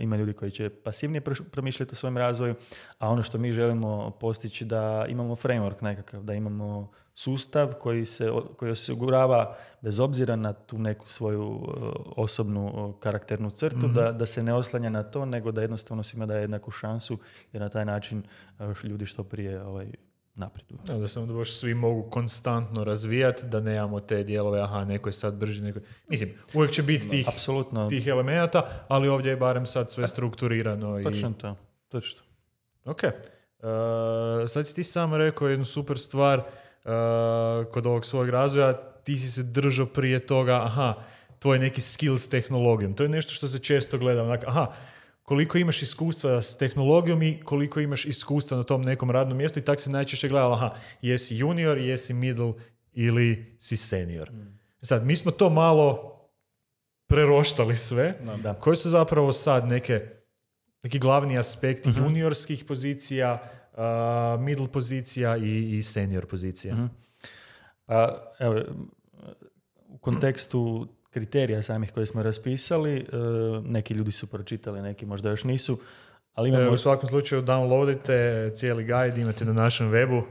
[0.00, 1.20] ima ljudi koji će pasivnije
[1.50, 2.54] promišljati o svojem razvoju,
[2.98, 8.30] a ono što mi želimo postići da imamo framework nekakav, da imamo sustav koji se
[8.56, 11.70] koji osigurava bez obzira na tu neku svoju eh,
[12.16, 16.26] osobnu eh, karakternu crtu, da, da se ne oslanja na to, nego da jednostavno svima
[16.26, 17.18] daje jednaku šansu
[17.52, 18.22] jer na taj način
[18.84, 19.86] ljudi što prije ovaj,
[20.36, 20.78] napreduju.
[20.88, 25.08] Evo, da samo da baš svi mogu konstantno razvijati, da nemamo te dijelove, aha, neko
[25.08, 25.84] je sad brži, neko je...
[26.08, 31.00] Mislim, uvijek će biti tih, Apsolutno, tih elemenata, ali ovdje je barem sad sve strukturirano.
[31.00, 31.04] I...
[31.04, 31.56] točno to.
[31.88, 32.22] Točno.
[32.84, 33.02] Ok.
[33.02, 36.44] Uh, sad si ti sam rekao jednu super stvar uh,
[37.72, 38.72] kod ovog svog razvoja.
[39.04, 40.94] Ti si se držao prije toga, aha,
[41.38, 42.94] tvoj neki skill s tehnologijom.
[42.94, 44.22] To je nešto što se često gleda.
[44.22, 44.72] Onak, aha,
[45.26, 49.62] koliko imaš iskustva s tehnologijom i koliko imaš iskustva na tom nekom radnom mjestu i
[49.62, 52.52] tak se najčešće gleda, aha, jesi junior, jesi middle
[52.92, 54.30] ili si senior.
[54.82, 56.12] Sad, mi smo to malo
[57.06, 58.14] preroštali sve.
[58.42, 58.54] Da.
[58.54, 60.00] Koji su zapravo sad neke,
[60.82, 66.74] neki glavni aspekti juniorskih pozicija, uh, middle pozicija i, i senior pozicija?
[66.74, 66.86] Mhm.
[67.86, 68.60] Pa, evo,
[69.88, 73.04] u kontekstu kriterija samih koje smo raspisali, e,
[73.64, 75.78] neki ljudi su pročitali, neki možda još nisu,
[76.34, 80.22] ali imamo E, u svakom slučaju downloadite cijeli guide, imate na našem webu.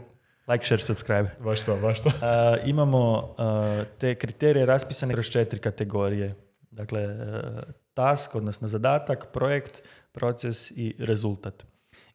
[0.48, 1.30] like, share, subscribe.
[1.40, 2.12] Baš to, baš to.
[2.22, 6.36] A, imamo a, te kriterije raspisane kroz četiri kategorije.
[6.72, 7.42] Dakle, e,
[7.94, 11.66] task, odnosno zadatak, projekt, proces i rezultat.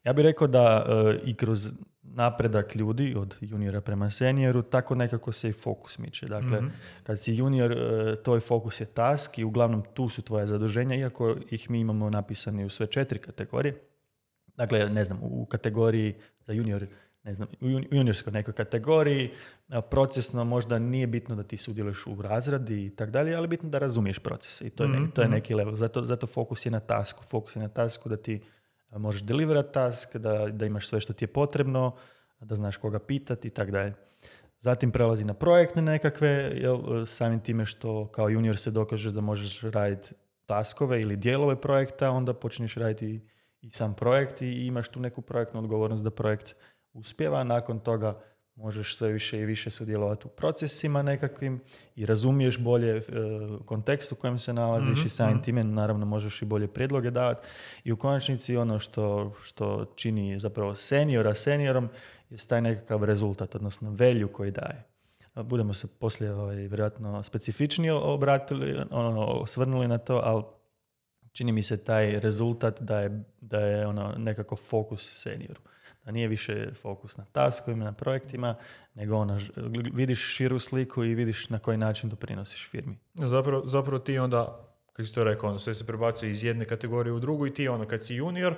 [0.03, 1.67] Ja bih rekao da e, i kroz
[2.13, 6.25] napredak ljudi od juniora prema senioru, tako nekako se i fokus miče.
[6.25, 6.61] Dakle,
[7.03, 7.77] kad si junior, e,
[8.15, 12.65] tvoj fokus je task i uglavnom tu su tvoja zaduženja, iako ih mi imamo napisani
[12.65, 13.81] u sve četiri kategorije.
[14.47, 16.85] Dakle, ne znam, u kategoriji za junior,
[17.23, 19.29] ne znam, u jun- u juniorskoj nekoj kategoriji,
[19.81, 23.77] procesno možda nije bitno da ti sudjeluješ u razradi i tak dalje, ali bitno da
[23.77, 25.75] razumiješ proces i to je, ne- to je neki level.
[25.75, 27.23] Zato, zato fokus je na tasku.
[27.23, 28.41] Fokus je na tasku da ti
[28.99, 31.95] možeš deliverat task, da, da imaš sve što ti je potrebno,
[32.39, 33.93] da znaš koga pitati i tak dalje.
[34.59, 39.61] Zatim prelazi na projektne nekakve, jel, samim time što kao junior se dokaže da možeš
[39.61, 40.13] raditi
[40.45, 43.21] taskove ili dijelove projekta, onda počneš raditi i,
[43.61, 46.55] i sam projekt i imaš tu neku projektnu odgovornost da projekt
[46.93, 47.43] uspjeva.
[47.43, 48.21] Nakon toga
[48.55, 51.61] možeš sve više i više sudjelovati u procesima nekakvim
[51.95, 53.01] i razumiješ bolje e,
[53.65, 57.47] kontekst u kojem se nalaziš i samim time naravno možeš i bolje prijedloge davati.
[57.83, 61.89] I u konačnici ono što, što čini zapravo seniora seniorom
[62.29, 64.83] je taj nekakav rezultat, odnosno velju koji daje.
[65.35, 70.43] Budemo se poslije ovaj, vjerojatno specifičnije obratili, ono, osvrnuli na to, ali
[71.31, 75.61] čini mi se taj rezultat da je, da je ono nekako fokus senioru.
[76.05, 78.55] Da nije više fokus na taskovima, na projektima,
[78.93, 79.51] nego ž-
[79.93, 82.97] vidiš širu sliku i vidiš na koji način doprinosiš firmi.
[83.13, 87.13] Zapravo, zapravo ti onda, kako si to rekao, ono, sve se prebacuje iz jedne kategorije
[87.13, 88.55] u drugu i ti ono, kad si junior,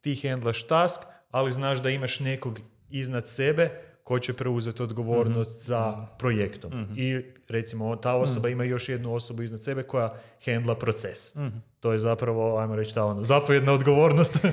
[0.00, 3.70] ti handlaš task, ali znaš da imaš nekog iznad sebe
[4.10, 6.72] ko će preuzeti odgovornost za projektom.
[6.96, 11.36] I recimo ta osoba ima još jednu osobu iznad sebe koja handla proces.
[11.80, 14.38] To je zapravo, ajmo reći, ta ono, zapovjedna odgovornost.
[14.44, 14.50] E,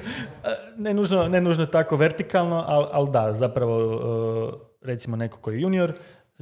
[0.78, 5.62] Ne nužno, ne nužno tako vertikalno, ali al da, zapravo e, recimo neko koji je
[5.62, 5.94] junior,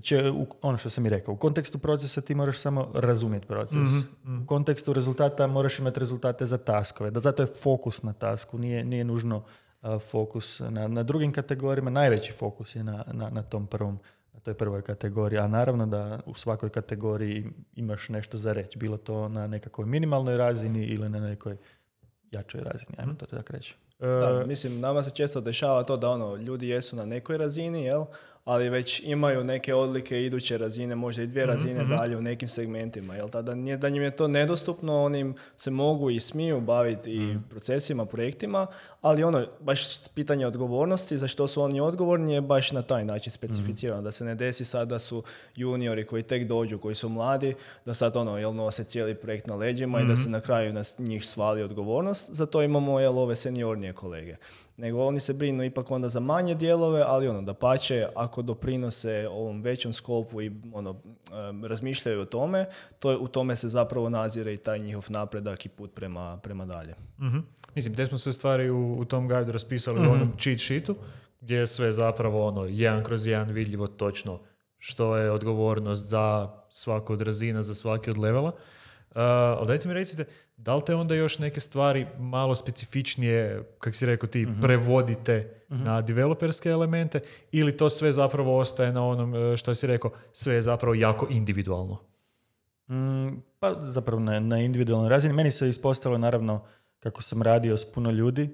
[0.02, 3.78] će, ono što sam i rekao, u kontekstu procesa ti moraš samo razumjeti proces.
[4.44, 7.12] U kontekstu rezultata moraš imati rezultate za taskove.
[7.12, 9.44] Da zato je fokus na tasku, nije, nije nužno
[10.00, 11.90] fokus na, na drugim kategorijama.
[11.90, 14.00] Najveći fokus je na, na, na tom prvom
[14.34, 17.46] na toj prvoj kategoriji, a naravno da u svakoj kategoriji
[17.76, 21.58] imaš nešto za reći, bilo to na nekakvoj minimalnoj razini ili na nekoj
[22.32, 23.76] jačoj razini, ajmo to tako reći.
[24.00, 28.06] Da, mislim, nama se često dešava to da ono, ljudi jesu na nekoj razini, jel?
[28.46, 33.16] Ali već imaju neke odlike iduće razine, možda i dvije razine dalje u nekim segmentima.
[33.16, 33.30] Jel?
[33.30, 38.06] Tada nije, da njim je to nedostupno, oni se mogu i smiju baviti i procesima,
[38.06, 38.68] projektima,
[39.02, 43.32] ali ono, baš pitanje odgovornosti, za što su oni odgovorni je baš na taj način
[43.32, 45.24] specificirano, da se ne desi sad da su
[45.56, 47.56] juniori koji tek dođu, koji su mladi,
[47.86, 50.84] da sad ono, jel, nose cijeli projekt na leđima i da se na kraju na
[50.98, 54.36] njih svali odgovornost, zato imamo jel, ove seniornije kolege
[54.78, 59.28] nego oni se brinu ipak onda za manje dijelove, ali ono da pače ako doprinose
[59.32, 61.02] ovom većem skopu i ono
[61.68, 62.66] razmišljaju o tome,
[63.00, 66.66] to je, u tome se zapravo nazire i taj njihov napredak i put prema, prema
[66.66, 66.96] dalje.
[67.20, 67.38] Mhm.
[67.76, 70.96] Mislim, te smo sve stvari u, u tom guidu raspisali u onom cheat sheetu,
[71.42, 74.40] gdje je sve zapravo ono, jedan kroz jedan vidljivo točno
[74.78, 78.50] što je odgovornost za svaku od razina, za svaki od levela.
[78.50, 80.26] Uh, ali dajte mi recite,
[80.58, 86.02] da li te onda još neke stvari malo specifičnije, kak si rekao ti, prevodite na
[86.02, 87.20] developerske elemente
[87.52, 91.28] ili to sve zapravo ostaje na onom e, što si rekao, sve je zapravo jako
[91.30, 91.98] individualno?
[92.90, 95.34] Mm, pa zapravo na, na individualnoj razini.
[95.34, 96.66] Meni se ispostavilo naravno
[97.00, 98.50] kako sam radio s puno ljudi,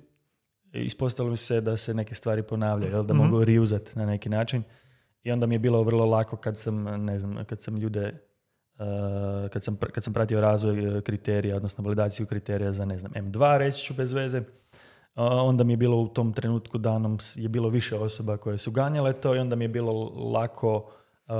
[0.74, 4.64] ispostavilo mi se da se neke stvari ponavljaju, jel, da mogu reuzat na neki način.
[5.24, 8.20] I onda mi je bilo vrlo lako kad sam, ne znam, kad sam ljude,
[9.54, 13.58] kad, sam, kad sam pratio razvoj uh, kriterija, odnosno validaciju kriterija za, ne znam, M2,
[13.58, 14.44] reći ću bez veze, uh,
[15.16, 19.14] onda mi je bilo u tom trenutku danom je bilo više osoba koje su ganjale
[19.14, 19.94] to i onda mi je bilo
[20.34, 21.34] lako uh,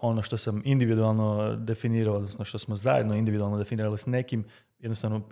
[0.00, 4.44] ono što sam individualno definirao, odnosno što smo zajedno individualno definirali s nekim,
[4.78, 5.22] jednostavno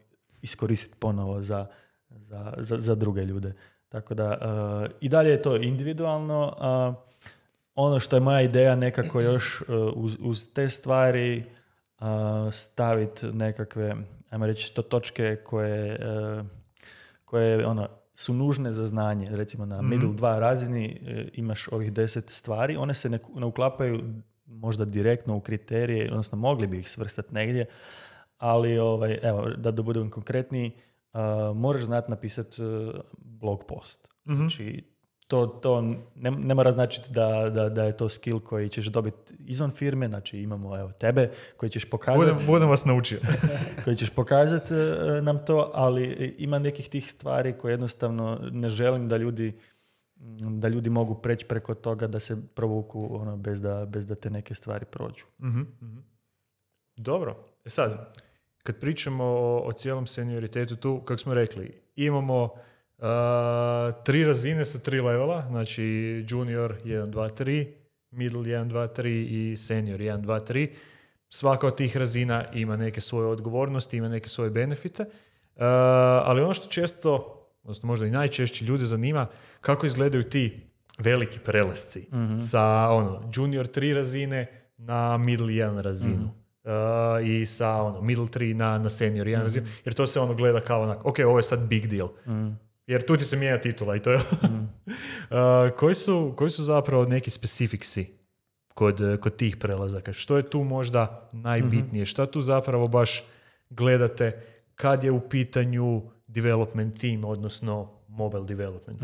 [0.43, 1.67] iskoristiti ponovo za,
[2.11, 3.55] za, za, za druge ljude.
[3.89, 6.57] Tako da uh, i dalje je to individualno.
[6.59, 7.13] uh,
[7.75, 11.45] ono što je moja ideja nekako još uh, uz, uz te stvari
[12.53, 13.97] staviti nekakve,
[14.31, 16.45] ajmo reći, to točke koje, e,
[17.25, 19.29] koje ono, su nužne za znanje.
[19.31, 24.01] Recimo na middle dva razini e, imaš ovih deset stvari, one se ne, ne uklapaju
[24.47, 27.67] možda direktno u kriterije, odnosno mogli bi ih svrstati negdje,
[28.39, 30.73] ali ovaj, evo, da, da budem konkretniji,
[31.13, 34.09] uh, moraš znati napisati uh, blog post.
[34.25, 34.92] Znači,
[35.27, 35.81] to, to
[36.15, 40.09] ne, ne mora značiti da, da, da je to skill koji ćeš dobiti izvan firme,
[40.09, 42.33] znači imamo evo, tebe koji ćeš pokazati...
[42.33, 43.21] Budem, budem vas naučio.
[43.85, 49.09] koji ćeš pokazati uh, nam to, ali ima nekih tih stvari koje jednostavno ne želim
[49.09, 49.53] da ljudi
[50.41, 54.31] da ljudi mogu preći preko toga da se provuku ono, bez, da, bez da te
[54.31, 55.25] neke stvari prođu.
[55.43, 55.99] Mhm, mhm.
[56.97, 57.45] Dobro.
[57.65, 58.19] E sad,
[58.63, 62.55] kad pričamo o, o cijelom senioritetu tu, kako smo rekli, imamo
[63.03, 65.83] uh, tri razine sa tri levela, znači
[66.29, 67.67] junior 1, 2, 3,
[68.11, 70.69] middle 1, 2, 3 i senior 1, 2, 3.
[71.29, 75.09] Svaka od tih razina ima neke svoje odgovornosti, ima neke svoje benefite, uh,
[76.25, 79.27] ali ono što često, odnosno možda i najčešće ljude zanima,
[79.61, 80.61] kako izgledaju ti
[80.99, 82.07] veliki prelasci
[82.51, 86.31] sa ono, junior 3 razine na middle 1 razinu.
[86.65, 90.35] Uh, i sa ono, middle 3 na, na senior 1 razinu, jer to se ono
[90.35, 92.09] gleda kao onak, ok, ovo je sad big deal.
[92.87, 94.21] Jer tu ti se mijenja titula i to je...
[95.31, 98.19] Uh, koji, su, koji su zapravo neki specifiksi
[98.75, 100.13] kod, kod tih prelazaka?
[100.13, 102.07] Što je tu možda najbitnije?
[102.07, 103.25] Šta tu zapravo baš
[103.71, 104.43] gledate
[104.75, 109.03] kad je u pitanju development team, odnosno mobile development?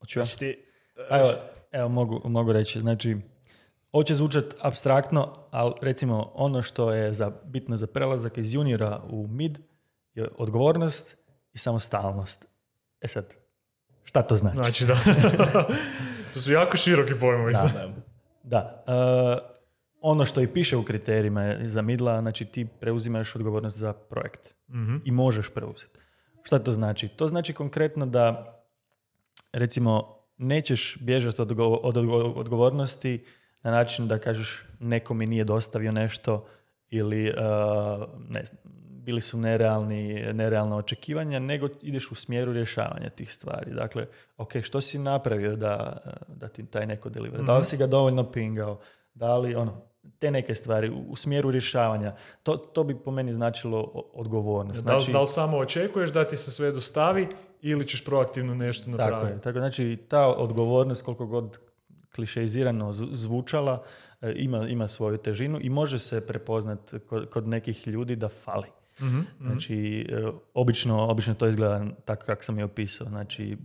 [0.00, 0.26] Hoću ja?
[0.38, 0.56] Ti,
[1.10, 1.32] Evo,
[1.72, 2.80] evo mogu, mogu reći.
[2.80, 3.16] Znači,
[3.92, 9.02] ovo će zvučati abstraktno, ali recimo ono što je za, bitno za prelazak iz juniora
[9.10, 9.58] u mid
[10.14, 11.16] je odgovornost
[11.54, 12.46] i samostalnost.
[13.00, 13.34] E sad,
[14.04, 14.56] šta to znači?
[14.56, 14.96] Znači da.
[16.34, 17.52] to su jako široki pojmovi.
[17.52, 17.70] Da.
[17.72, 17.92] da,
[18.42, 18.84] Da.
[18.86, 19.52] e,
[20.00, 24.54] ono što i piše u kriterijima za midla, znači ti preuzimaš odgovornost za projekt.
[24.70, 24.96] Mhm.
[25.04, 25.98] I možeš preuzeti.
[26.42, 27.08] Šta to znači?
[27.08, 28.58] To znači konkretno da
[29.52, 33.24] recimo nećeš bježati od, odgo- od odgo- odgovornosti
[33.62, 36.46] na način da kažeš neko mi nije dostavio nešto
[36.90, 37.36] ili uh,
[38.28, 38.58] ne znam,
[39.02, 43.70] bili su nerealni, nerealna očekivanja, nego ideš u smjeru rješavanja tih stvari.
[43.72, 45.96] Dakle, ok, što si napravio da,
[46.28, 47.42] da ti taj neko deliver?
[47.42, 48.78] Da li si ga dovoljno pingao?
[49.14, 49.80] Da li, ono,
[50.18, 52.14] te neke stvari u, u smjeru rješavanja.
[52.42, 53.80] To, to bi po meni značilo
[54.14, 54.84] odgovornost.
[54.84, 57.28] Da, li- Znači, da li samo očekuješ da ti se sve dostavi
[57.60, 59.32] ili ćeš proaktivno nešto Tako napraviti?
[59.32, 59.40] je.
[59.40, 61.58] Tako, znači, ta odgovornost, koliko god
[62.10, 63.82] klišeizirano zv- zvučala,
[64.20, 68.66] e, ima, ima svoju težinu i može se prepoznat kod, kod nekih ljudi da fali.
[69.00, 73.06] Mhm, Znači, e, obično, obično to izgleda tako kako sam je opisao.
[73.06, 73.56] Znači,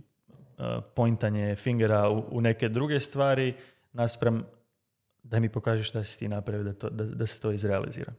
[0.58, 0.62] e,
[0.94, 3.54] pointanje fingera u, u neke druge stvari
[3.92, 4.44] naspram
[5.22, 8.12] da mi pokažeš šta si ti napravio da, to, da, da se to izrealizira.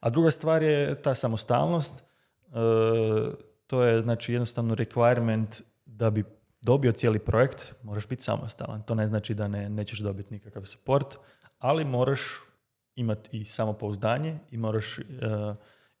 [0.00, 1.94] A druga stvar je ta samostalnost.
[1.98, 2.52] E,
[3.66, 6.24] to je znači jednostavno requirement da bi
[6.60, 8.82] dobio cijeli projekt, moraš biti samostalan.
[8.82, 11.16] To ne znači da ne, nećeš dobiti nikakav support,
[11.58, 12.20] ali moraš
[12.96, 14.98] imati i samopouzdanje i moraš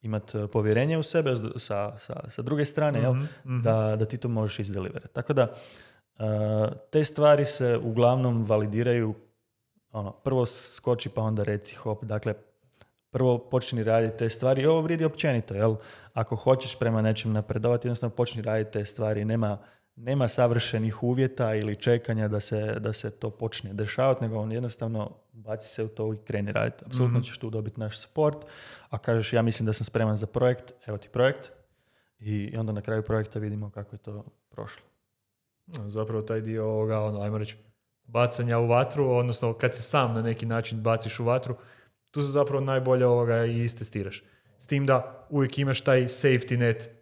[0.02, 3.14] imati povjerenje u sebe sa, sa, sa druge strane, jel?
[3.44, 5.14] Da, da ti to možeš izdeliverati.
[5.14, 6.24] Tako da e,
[6.90, 9.14] te stvari se uglavnom validiraju
[9.92, 12.04] ono, prvo skoči pa onda reci hop.
[12.04, 12.34] Dakle,
[13.10, 14.66] prvo počni raditi te stvari.
[14.66, 15.76] Ovo vrijedi općenito, jel?
[16.12, 19.24] Ako hoćeš prema nečem napredovati, jednostavno počni raditi te stvari.
[19.24, 19.58] Nema,
[20.00, 25.10] nema savršenih uvjeta ili čekanja da se, da se to počne dešavati, nego on jednostavno
[25.32, 26.84] baci se u to i kreni raditi.
[26.86, 28.36] Apsolutno ćeš tu dobiti naš support.
[28.90, 31.52] A kažeš, ja mislim da sam spreman za projekt, evo ti projekt.
[32.18, 34.82] I onda na kraju projekta vidimo kako je to prošlo.
[35.86, 37.56] Zapravo taj dio ovoga, ono, ajmo reći,
[38.04, 41.56] bacanja u vatru, odnosno kad se sam na neki način baciš u vatru,
[42.10, 44.24] tu se zapravo najbolje ovoga i istestiraš.
[44.58, 46.97] S tim da uvijek imaš taj safety net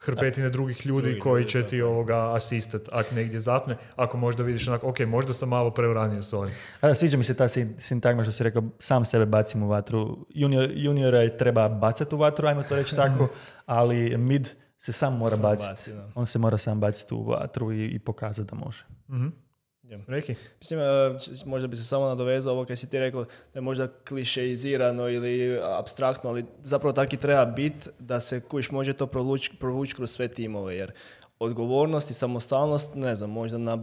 [0.00, 4.16] hrpetine drugih ljudi Drugih koji ljudi, će tako ti ovoga asistat ako negdje zapne, ako
[4.16, 6.54] možda vidiš onako, ok, možda sam malo preuranio s ovim.
[6.80, 9.68] A da, sviđa mi se ta sin- sintagma što si rekao, sam sebe bacim u
[9.68, 10.26] vatru.
[10.30, 13.28] Junior, juniora je treba bacati u vatru, ajmo to reći tako,
[13.66, 15.90] ali mid se sam mora Sam baciti.
[15.90, 16.10] baci.
[16.14, 18.84] On se mora sam baciti u vatru i, i pokazati da može.
[19.10, 19.26] Mhm.
[20.06, 20.34] Reki?
[20.58, 20.84] Mislim, e,
[21.46, 25.60] možda bi se samo nadovezao ovo kad si ti rekao da je možda klišeizirano ili
[25.62, 30.10] abstraktno, ali zapravo tako i treba biti da se kuš može to provući provuć kroz
[30.10, 30.92] sve timove, jer
[31.38, 33.76] odgovornost i samostalnost, ne znam, možda na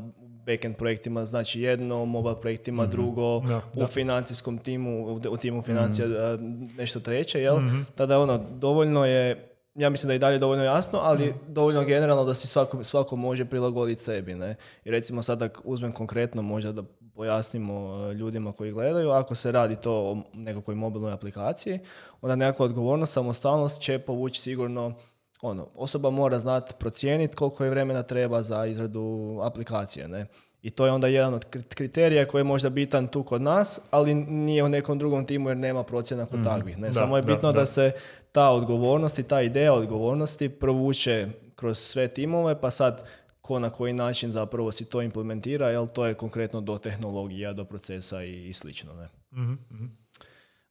[0.45, 3.87] backend projektima znači jedno, mobile projektima drugo, Da, u da.
[3.87, 6.37] financijskom timu, u, u timu financija a,
[6.77, 7.57] nešto treće, jel?
[7.95, 12.25] Tada ono, dovoljno je, ja mislim da je i dalje dovoljno jasno, ali dovoljno generalno
[12.25, 14.55] da si svako, svako može prilagoditi sebi, ne?
[14.85, 16.83] I recimo sad ako uzmem konkretno možda da
[17.15, 21.79] pojasnimo e, ljudima koji gledaju, ako se radi to o nekakvoj mobilnoj aplikaciji,
[22.21, 24.93] onda nekakva odgovornost, samostalnost će povući sigurno
[25.41, 30.25] ono, osoba mora znati procijeniti koliko je vremena treba za izradu aplikacije, ne?
[30.61, 34.15] I to je onda jedan od kriterija koji je možda bitan tu kod nas, ali
[34.15, 36.49] nije u nekom drugom timu jer nema procjena kod mhm.
[36.49, 36.77] takvih.
[36.77, 36.93] Ne?
[36.93, 37.91] Samo je bitno da, se
[38.31, 43.07] ta odgovornost i ta ideja odgovornosti provuče kroz sve timove, pa sad
[43.41, 47.65] ko na koji način zapravo si to implementira, jel to je konkretno do tehnologija, do
[47.65, 48.93] procesa i, i slično.
[48.93, 49.09] Ne?
[49.31, 49.85] Mhm, mhm.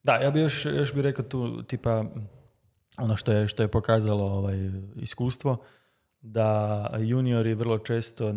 [0.03, 2.05] Da, ja bih još, još bih rekao tu tipa
[2.97, 4.57] ono što je, što je pokazalo ovaj,
[4.95, 5.57] iskustvo,
[6.21, 8.33] da juniori vrlo često,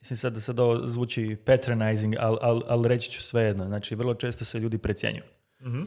[0.00, 4.14] mislim sad da sad ovo zvuči patronizing, ali al, al reći ću svejedno, znači vrlo
[4.14, 5.24] često se ljudi precjenjuju.
[5.60, 5.84] mm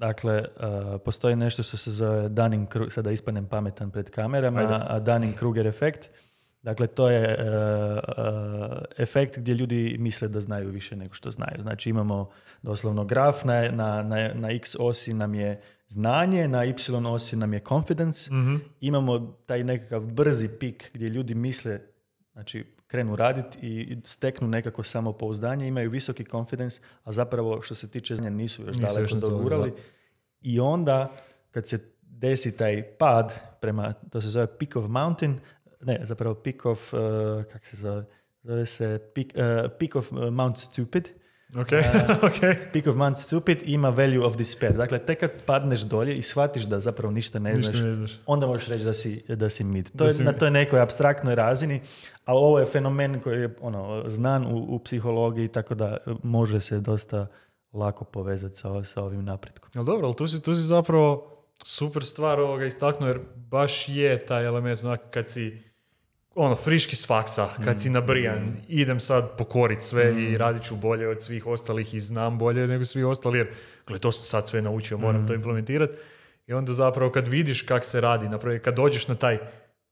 [0.00, 0.44] dakle,
[1.04, 6.10] postoji nešto što se zove Dunning, sada ispanem pametan pred kamerama, a Dunning-Kruger efekt.
[6.62, 7.36] Dakle, to je
[8.98, 11.62] efekt gdje ljudi misle da znaju više nego što znaju.
[11.62, 12.30] Znači, imamo
[12.62, 16.74] doslovno graf, na, na, na, na x osi nam je znanje, na y
[17.06, 18.34] osi nam je confidence.
[18.34, 21.80] mm Imamo taj nekakav brzi pik gdje ljudi misle,
[22.32, 28.16] znači krenu raditi i steknu nekako samopouzdanje, imaju visoki confidence, a zapravo što se tiče
[28.16, 29.72] znanja nisu još nisu daleko dogurali.
[30.40, 31.12] I onda
[31.50, 35.40] kad se desi taj pad prema, to se zove peak of mountain,
[35.80, 37.00] ne, zapravo peak of, uh,
[37.52, 38.04] kak se zove,
[38.42, 41.08] zove se peak, uh, peak of Mount Stupid,
[41.54, 41.82] Okay.
[42.28, 42.54] okay.
[42.72, 44.72] Peak of Mount Stupid ima value of despair.
[44.72, 48.46] Dakle, tek kad padneš dolje i shvatiš da zapravo ništa ne, znaš, ne znaš, onda
[48.46, 49.90] možeš reći da si, da si mid.
[49.96, 51.80] To je na toj nekoj abstraktnoj razini,
[52.24, 56.80] ali ovo je fenomen koji je ono, znan u, u psihologiji, tako da može se
[56.80, 57.26] dosta
[57.72, 59.70] lako povezati sa, sa ovim napretkom.
[59.74, 64.26] Ali dobro, ali tu si, tu si zapravo super stvar ovoga istaknuo, jer baš je
[64.26, 65.69] taj element onako kad si
[66.34, 67.92] ono, friški s faksa, kad si mm.
[67.92, 68.56] nabrijan, mm.
[68.68, 70.36] idem sad pokorit sve i mm.
[70.36, 73.48] radit ću bolje od svih ostalih i znam bolje nego svi ostali, jer
[73.86, 75.96] gle, to sam sad sve naučio, moram to implementirati.
[76.46, 79.38] I onda zapravo kad vidiš kak se radi, napravi, kad dođeš na taj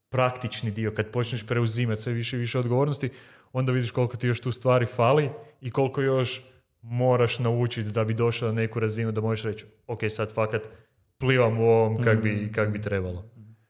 [0.09, 3.09] praktični dio, kad počneš preuzimati sve više i više odgovornosti,
[3.53, 5.29] onda vidiš koliko ti još tu stvari fali
[5.61, 6.43] i koliko još
[6.81, 10.69] moraš naučiti da bi došao na neku razinu da možeš reći, ok, sad fakat
[11.17, 13.25] plivam u ovom kak bi, kak bi trebalo.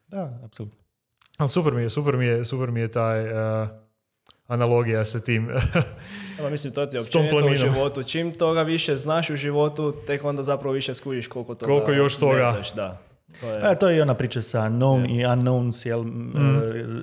[0.07, 0.79] Da, apsolutno.
[1.39, 3.67] Ali super mi je, super mi je, super mi je taj uh,
[4.47, 5.49] analogija sa tim.
[6.39, 8.03] Ama mislim, to ti je općenito u životu.
[8.03, 12.15] Čim toga više znaš u životu, tek onda zapravo više skužiš koliko toga koliko još
[12.15, 12.51] toga.
[12.53, 12.73] znaš.
[12.73, 13.01] Da.
[13.41, 13.61] To je...
[13.63, 16.33] A, to je i ona priča sa known i unknowns, jel, mm.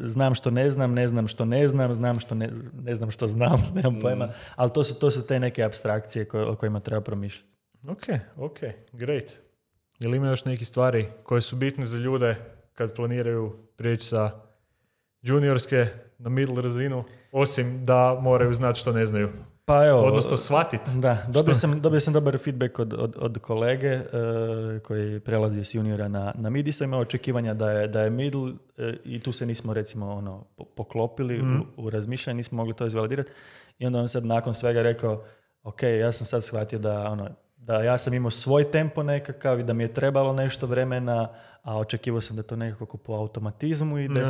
[0.04, 2.50] E, znam što ne znam, ne znam što ne znam, znam što ne,
[2.82, 4.00] ne znam što znam, nemam mm.
[4.00, 7.48] pojma, ali to su, to su te neke abstrakcije koje, o kojima treba promišljati.
[7.88, 8.02] Ok,
[8.36, 8.58] ok,
[8.92, 9.30] great.
[9.98, 14.30] Jel ima još neki stvari koje su bitne za ljude kad planiraju prijeći sa
[15.22, 15.86] juniorske
[16.18, 19.28] na middle razinu, osim da moraju znati što ne znaju.
[19.64, 20.90] Pa evo, Odnosno shvatiti.
[20.94, 25.74] Da, dobio sam, dobio sam dobar feedback od, od, od kolege uh, koji prelazi s
[25.74, 26.68] juniora na, na mid.
[26.68, 28.54] Isto imao očekivanja da je, da je middle uh,
[29.04, 30.44] i tu se nismo recimo ono,
[30.76, 31.60] poklopili mm.
[31.60, 33.32] u, u razmišljanju, nismo mogli to izvalidirati.
[33.78, 35.24] I onda on sad nakon svega rekao,
[35.62, 37.28] ok, ja sam sad shvatio da ono,
[37.66, 41.28] da ja sam imao svoj tempo nekakav i da mi je trebalo nešto vremena,
[41.62, 44.22] a očekivao sam da to nekako po automatizmu ide.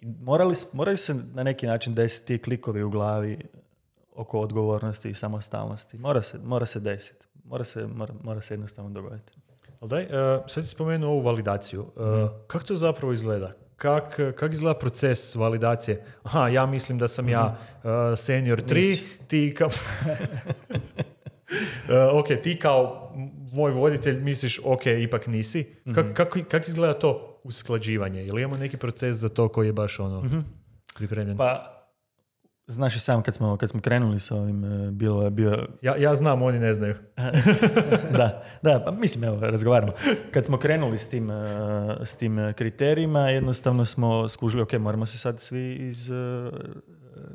[0.00, 3.38] I morali, morali se na neki način desiti ti klikovi u glavi
[4.14, 5.98] oko odgovornosti i samostalnosti.
[5.98, 7.26] Mora se, mora se desiti.
[7.44, 9.32] Mora se, mora, mora se jednostavno dogoditi.
[9.80, 10.10] Ali daj, uh,
[10.46, 11.80] sad si spomenuo ovu validaciju.
[11.80, 13.52] Uh, Kako to zapravo izgleda?
[13.76, 16.04] Kak, kak izgleda proces validacije?
[16.22, 19.70] Aha, ja mislim da sam ja uh, senior 3, ti kao...
[21.50, 23.12] Uh, ok, ti kao
[23.52, 25.74] moj voditelj misliš, ok, ipak nisi.
[25.86, 28.24] mm Kako, kako izgleda to usklađivanje?
[28.24, 30.44] Ili imamo neki proces za to koji je baš ono mm
[30.96, 31.36] pripremljen?
[31.36, 31.76] Pa,
[32.70, 35.66] Znaš i sam kad smo, kad smo krenuli s ovim, e, bilo je bio...
[35.82, 36.94] Ja, ja znam, oni ne znaju.
[38.18, 39.92] da, da, pa mislim, evo, razgovaramo.
[40.30, 41.34] Kad smo krenuli s tim, e,
[42.04, 46.10] s tim kriterijima, jednostavno smo skužili, ok, moramo se sad svi iz,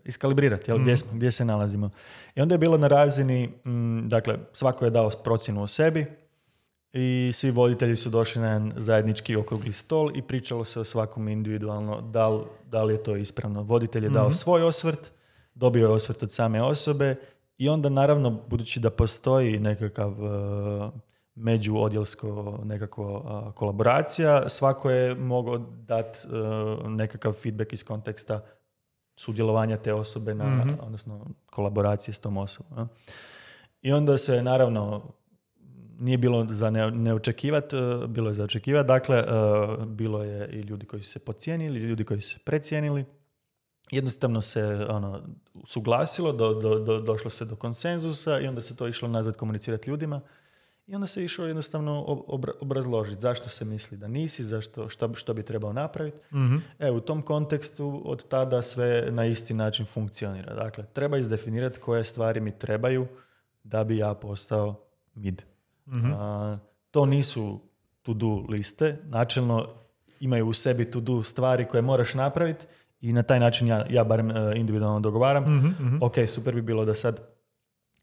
[0.06, 0.98] iskalibrirati, jel, gdje, mhm.
[0.98, 1.89] smo, gdje se nalazimo.
[2.36, 6.06] I onda je bilo na razini, m, dakle, svako je dao procjenu o sebi
[6.93, 11.28] i svi voditelji su došli na jedan zajednički okrugli stol i pričalo se o svakom
[11.28, 13.64] individualno da li, da li je to ispravno.
[13.64, 14.34] Voditelj je dao mhm.
[14.34, 15.12] svoj osvrt,
[15.56, 17.16] dobio je osvrt od same osobe
[17.58, 20.91] i onda naravno, budući da postoji nekakav uh,
[21.36, 28.46] međuodjelsko nekakva uh, kolaboracija, svako je mogao dati uh, nekakav feedback iz konteksta
[29.16, 32.89] sudjelovanja te osobe na, mm odnosno kolaboracije s tom osobom.
[33.82, 35.01] I onda se naravno
[35.99, 38.88] nije bilo za ne, ne očekivati, e, bilo je za očekivati.
[38.88, 43.05] Dakle, uh, bilo je i ljudi koji su se pocijenili, ljudi koji su se precijenili.
[43.91, 45.22] jednostavno se ono,
[45.66, 49.89] suglasilo, do, do, do, došlo se do konsenzusa i onda se to išlo nazad komunicirati
[49.89, 50.22] ljudima.
[50.88, 55.34] I onda se išlo jednostavno ob- obrazložiti zašto se misli da nisi, zašto, što, što
[55.34, 56.18] bi trebao napraviti.
[56.34, 56.56] Mhm.
[56.80, 60.54] E, u tom kontekstu od tada sve na isti način funkcionira.
[60.54, 63.08] Dakle, treba izdefinirati koje stvari mi trebaju
[63.64, 64.76] da bi ja postao
[65.16, 65.42] mid.
[65.88, 66.12] Mhm.
[66.14, 66.58] A,
[66.92, 67.60] to nisu
[68.02, 68.98] to-do liste.
[69.04, 69.68] Načelno
[70.20, 72.66] imaju u sebi to-do stvari koje moraš napraviti
[73.02, 75.44] i na taj način ja, ja barem e, individualno dogovaram.
[75.44, 75.98] Mhm, mhm.
[76.02, 77.20] Ok, super bi bilo da sad,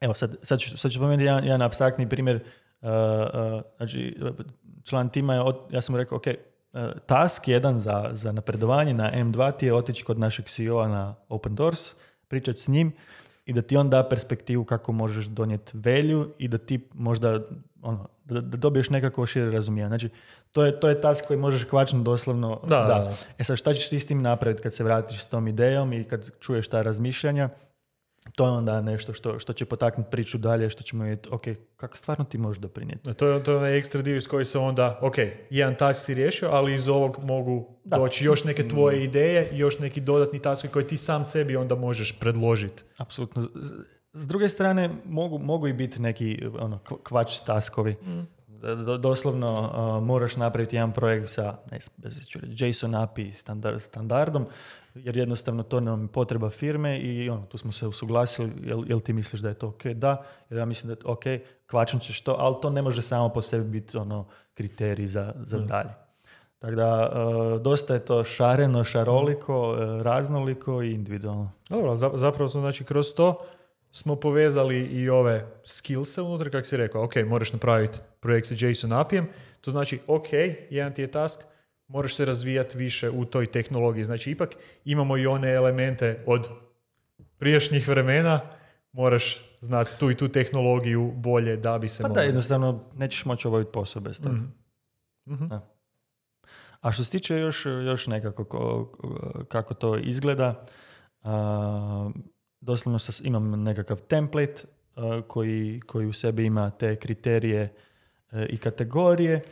[0.01, 2.41] evo sad, sad ću, sad ću spomenuti jedan, jedan abstraktni primjer.
[2.83, 4.16] Uh, uh, znači,
[4.85, 9.57] član tima je, ja sam rekao, ok, uh, task jedan za, za napredovanje na M2
[9.57, 11.95] ti je otići kod našeg CEO-a na Open Doors,
[12.28, 12.93] pričati s njim
[13.45, 17.41] i da ti on da perspektivu kako možeš donijeti value i da ti možda
[17.83, 19.99] ono, da, da dobiješ nekako šire razumijevanje.
[19.99, 20.14] Znači,
[20.53, 22.61] to je, to je task koji možeš kvačnuti doslovno.
[22.62, 23.12] Da, da, da.
[23.39, 26.05] E sad, šta ćeš ti s tim napraviti kad se vratiš s tom idejom i
[26.05, 27.49] kad čuješ ta razmišljanja?
[28.33, 31.43] To je onda nešto što, što će potaknuti priču dalje, što ćemo vidjeti, ok,
[31.76, 33.14] kako stvarno ti možeš doprinijeti.
[33.14, 35.14] To je, to je onaj ekstra dio iz koji se onda, ok,
[35.51, 37.97] jedan task si riješio, ali iz ovog mogu Da.
[37.97, 42.18] doći još neke tvoje ideje, još neki dodatni task koje ti sam sebi onda možeš
[42.18, 42.83] predložiti.
[42.97, 43.43] Apsolutno.
[44.12, 47.97] S- druge strane, mogu, mogu i biti neki ono, kv- kvač taskovi.
[48.76, 49.61] Do- doslovno
[49.99, 54.47] uh, moraš napraviti jedan projekt sa ne znam, bez ću reći, JSON API standard, standardom,
[54.95, 59.01] jer jednostavno to nam je potreba firme i ono, tu smo se usuglasili, jel, jel
[59.01, 59.86] ti misliš da je to ok?
[59.86, 61.22] Da, jer ja mislim da je to ok,
[61.66, 65.59] kvačnut ćeš to, ali to ne može samo po sebi biti ono, kriterij za, za
[65.59, 65.90] dalje.
[66.59, 67.12] Tako da,
[67.55, 71.51] uh, dosta je to šareno, šaroliko, uh, raznoliko i individualno.
[71.68, 73.38] Dobro, za- zapravo smo znači kroz to
[73.93, 78.93] smo povezali i ove skillse unutra, kako si rekao, ok, moraš napraviti projekt sa JSON
[78.93, 79.28] API-em,
[79.61, 80.28] to znači, ok,
[80.70, 81.40] jedan ti je task,
[81.93, 84.05] moraš se razvijati više u toj tehnologiji.
[84.05, 84.51] Znači, ipak
[84.84, 86.49] imamo i one elemente od
[87.38, 88.40] prijašnjih vremena,
[88.93, 93.49] moraš znati tu i tu tehnologiju bolje da bi se Pa da, jednostavno nećeš moći
[93.49, 94.34] obaviti posao bez toga.
[94.34, 94.45] Mhm.
[95.34, 95.47] Mhm.
[95.47, 95.68] Da.
[96.80, 100.66] A što se tiče još, još nekako ko- kako to izgleda,
[101.22, 102.11] a,
[102.61, 104.62] doslovno sas, imam nekakav template
[104.97, 107.74] a, koji, koji u sebi ima te kriterije
[108.32, 109.45] e, i kategorije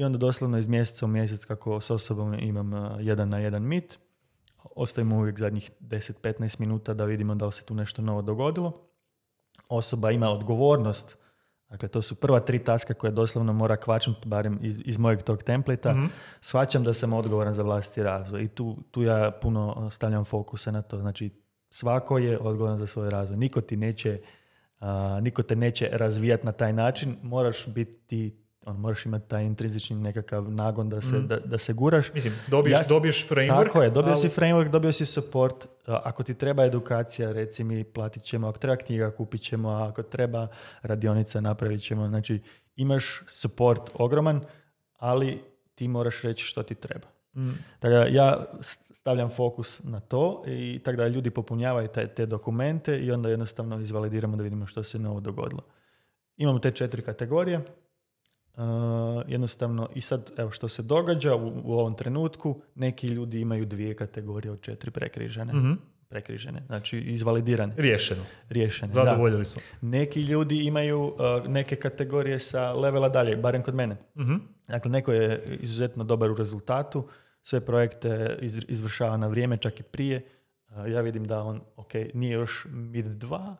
[0.00, 3.62] i onda doslovno iz mjeseca u mjesec kako s osobom imam a, jedan na jedan
[3.62, 3.98] meet.
[4.76, 8.72] Ostavimo uvijek zadnjih 10-15 minuta da vidimo da li se tu nešto novo dogodilo.
[9.68, 11.16] Osoba ima odgovornost
[11.70, 15.42] Dakle, to su prva tri taska koje doslovno mora kvačnuti, barem iz, iz mojeg tog
[15.42, 15.92] templeta.
[15.92, 16.06] Mhm.
[16.40, 20.82] Shvaćam da sam odgovoran za vlastiti razvoj i tu, tu ja puno stavljam fokusa na
[20.82, 20.98] to.
[20.98, 21.30] Znači,
[21.70, 23.36] svako je odgovoran za svoj razvoj.
[23.36, 24.20] Niko ti neće,
[24.80, 27.16] a, niko te neće razvijati na taj način.
[27.22, 32.12] Moraš biti, on, moraš imati taj intrinzični nekakav nagon da se, da, da se guraš.
[32.14, 33.64] Mislim, dobiješ, Ja dobiješ framework.
[33.64, 35.66] Tako je, dobio si ali- framework, dobio si support.
[35.86, 38.48] Ako ti treba edukacija, reci mi, platit ćemo.
[38.48, 39.68] Ako treba knjiga, kupit ćemo.
[39.70, 40.48] Ako treba
[40.82, 42.08] radionica, napravit ćemo.
[42.08, 42.42] Znači,
[42.76, 44.40] imaš support ogroman,
[44.96, 45.42] ali
[45.74, 47.06] ti moraš reći što ti treba.
[47.36, 47.50] Mm.
[47.78, 48.44] Tako da ja
[48.90, 53.80] stavljam fokus na to i tako da ljudi popunjavaju te, te dokumente i onda jednostavno
[53.80, 55.62] izvalidiramo da vidimo što se novo dogodilo.
[56.36, 57.60] Imamo te četiri kategorije.
[58.60, 58.64] Uh,
[59.26, 63.94] jednostavno i sad evo što se događa u, u ovom trenutku neki ljudi imaju dvije
[63.94, 65.72] kategorije od četiri prekrižene Mhm.
[66.08, 68.22] prekrižene znači izvalidirane Riješeno.
[68.48, 68.92] riješene.
[68.92, 69.62] Zadovoljili smo.
[69.82, 71.14] neki ljudi imaju uh,
[71.46, 74.34] neke kategorije sa levela dalje barem kod mene Mhm.
[74.68, 77.08] Dakle, neko je izuzetno dobar u rezultatu,
[77.42, 80.26] sve projekte iz- izvršava na vrijeme, čak i prije.
[80.68, 83.56] Uh, Ja vidim da on, ok, nije još mid 2,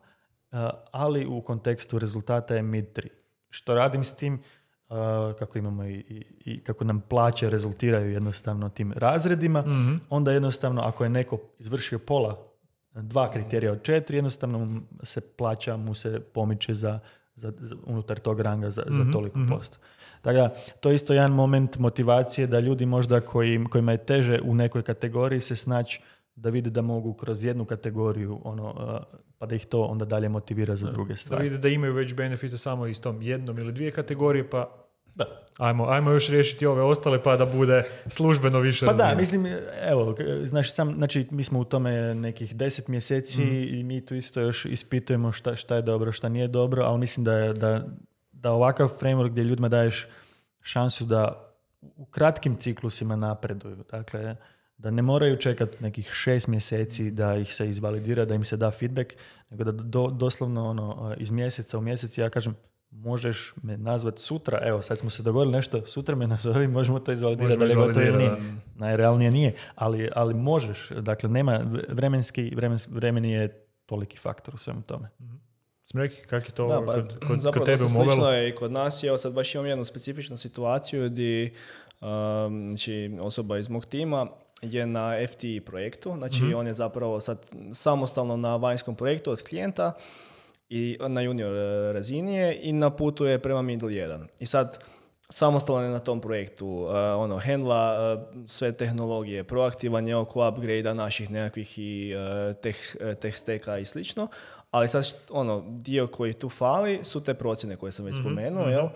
[0.52, 0.58] uh,
[0.92, 3.08] ali u kontekstu rezultata je mid 3.
[3.50, 4.42] Što radim s tim,
[5.34, 9.94] kako imamo i, i, i kako nam plaće rezultiraju jednostavno tim razredima, Mhm.
[10.10, 12.38] onda jednostavno ako je neko izvršio pola,
[12.92, 16.98] dva kriterija od četiri, jednostavno se plaća, mu se pomiče za,
[17.34, 19.48] za, za- unutar tog ranga za, za Mhm, toliko mhm.
[19.48, 19.78] posto.
[20.22, 20.48] Tako da,
[20.80, 24.82] to je isto jedan moment motivacije da ljudi možda koji, kojima je teže u nekoj
[24.82, 26.00] kategoriji se snaći
[26.36, 30.28] da vide da mogu kroz jednu kategoriju ono, uh, pa da ih to onda dalje
[30.28, 31.42] motivira za druge Da stvari.
[31.44, 34.76] vide da imaju već benefite samo iz tom jednom ili dvije kategorije, pa
[35.14, 35.24] Da.
[35.58, 39.20] ajmo, ajmo još riješiti ove ostale pa da bude službeno više Pa da, razvijeno.
[39.20, 39.46] mislim,
[39.82, 44.40] evo, znaš, sam, znači, mi smo u tome nekih deset mjeseci i mi tu isto
[44.40, 47.86] još ispitujemo šta, šta je dobro, šta nije dobro, ali mislim da, je, da,
[48.32, 50.08] da ovakav framework gdje ljudima daješ
[50.60, 51.52] šansu da
[51.96, 53.84] u kratkim ciklusima napreduju.
[53.90, 54.36] Dakle,
[54.82, 58.70] da ne moraju čekati nekih šest mjeseci da ih se izvalidira, da im se da
[58.70, 59.12] feedback,
[59.50, 62.56] nego da do, doslovno ono, iz mjeseca u mjesec ja kažem,
[62.90, 67.12] možeš me nazvati sutra, evo sad smo se dogovorili nešto, sutra me nazovi, možemo to
[67.12, 68.60] izvalidirati, da li je Možemo gotovo ili nije.
[68.74, 74.82] Najrealnije nije, ali, ali možeš, dakle nema, vremenski, vremenski, vremeni je toliki faktor u svemu
[74.82, 75.08] tome.
[75.82, 78.14] Smreki, kak je to Da, pa, kod, kod, zapravo kod tebe dosta u mobilu?
[78.14, 79.04] slično je i kod nas.
[79.04, 81.52] Evo sad baš imam jednu specifičnu situaciju gdje
[82.00, 84.26] um, znači, osoba iz mog tima
[84.62, 86.54] je na FTI projektu, znači Mhm.
[86.54, 89.92] on je zapravo sad samostalno na vanjskom projektu od klijenta
[90.68, 94.26] i na junior e, razini je i na putu je prema middle 1.
[94.38, 94.84] I sad
[95.28, 100.94] samostalan je na tom projektu, uh, ono, hendla uh, sve tehnologije, proaktivan je oko upgrade
[100.94, 104.28] naših nekakvih i uh, teh, uh, tech stacka i slično,
[104.70, 108.88] ali sad ono, dio koji tu fali su te procjene koje sam već spomenuo, jel?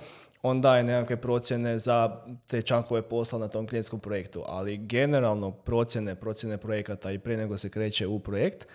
[0.47, 2.17] On daje nekakve procjene za
[2.47, 7.57] te čankove posla na tom klijentskom projektu, ali generalno procjene, procjene projekata i prije nego
[7.57, 8.67] se kreće u projekt,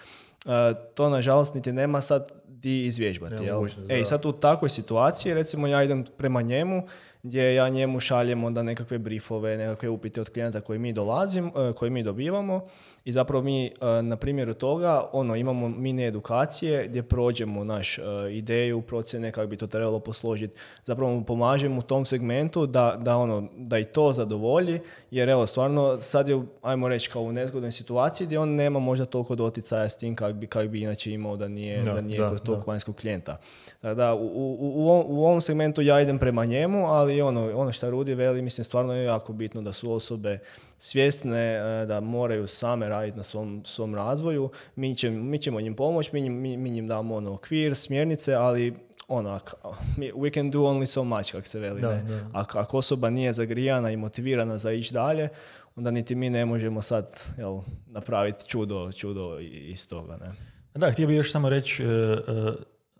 [0.46, 0.52] uh,
[0.94, 3.44] to nažalost niti nema sad di izvježbati.
[3.44, 3.66] Jel?
[3.90, 4.06] E, da.
[4.06, 6.84] sad u takvoj situaciji, recimo ja idem prema njemu,
[7.24, 11.74] gdje ja njemu šaljem onda nekakve briefove, nekakve upite od klijenta koji mi dolazim, e,
[11.74, 12.68] koji mi dobivamo
[13.06, 13.72] i zapravo mi e,
[14.02, 14.80] na primjeru toga
[15.12, 20.54] ono imamo mini edukacije gdje prođemo naš e, ideju, procjene kako bi to trebalo posložiti.
[20.86, 24.80] Zapravo mu pomažemo u tom segmentu da, da ono da i to zadovolji
[25.12, 29.06] jer evo stvarno sad je ajmo reći kao u nezgodnoj situaciji gdje on nema možda
[29.06, 32.20] toliko doticaja s tim kak bi, kak bi inače imao da nije, Da, da, nije
[32.20, 32.64] da, kod tog da.
[32.68, 33.38] vanjskog klijenta.
[33.82, 37.52] Tako da, u, u, u, ovom- u ovom segmentu ja idem prema njemu, ali ono,
[37.56, 40.40] ono što Rudi veli, mislim, stvarno je jako bitno da su osobe
[40.82, 44.50] svjesne e, da moraju same raditi na svom, svom razvoju.
[44.76, 48.34] Mi, će, mi ćemo njim pomoći, mi, njim- mi, mi njim damo ono, okvir, smjernice,
[48.34, 48.74] ali
[49.08, 49.54] ak-
[49.98, 51.82] mi- we can do only so much, kako se veli.
[51.82, 52.04] Da, ne?
[52.04, 52.30] da.
[52.34, 55.30] Ako, ako osoba nije zagrijana i motivirana za ići dalje,
[55.76, 60.18] onda niti mi ne možemo sad jel, napraviti čudo, čudo iz toga.
[60.18, 60.32] Ne?
[60.76, 62.18] Da, htio bih još samo reći, e, e,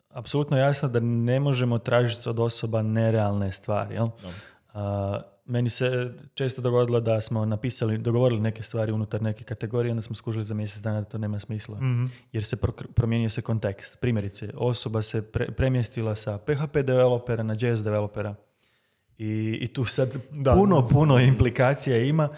[0.10, 3.96] apsolutno jasno da ne možemo tražiti od osoba nerealne stvari.
[3.96, 4.08] Jel?
[4.74, 5.90] A, meni se
[6.34, 10.54] često dogodilo da smo napisali, dogovorili neke stvari unutar neke kategorije, onda smo skužili za
[10.54, 11.78] mjesec dana da to nema smisla.
[11.78, 12.06] Mhm.
[12.32, 14.00] Jer se pro- promijenio se kontekst.
[14.00, 18.36] Primjerice, osoba se pre- premjestila sa PHP developera na JS developera.
[19.18, 19.28] I,
[19.62, 20.54] I tu sad Da.
[20.54, 22.30] puno, puno implikacija ima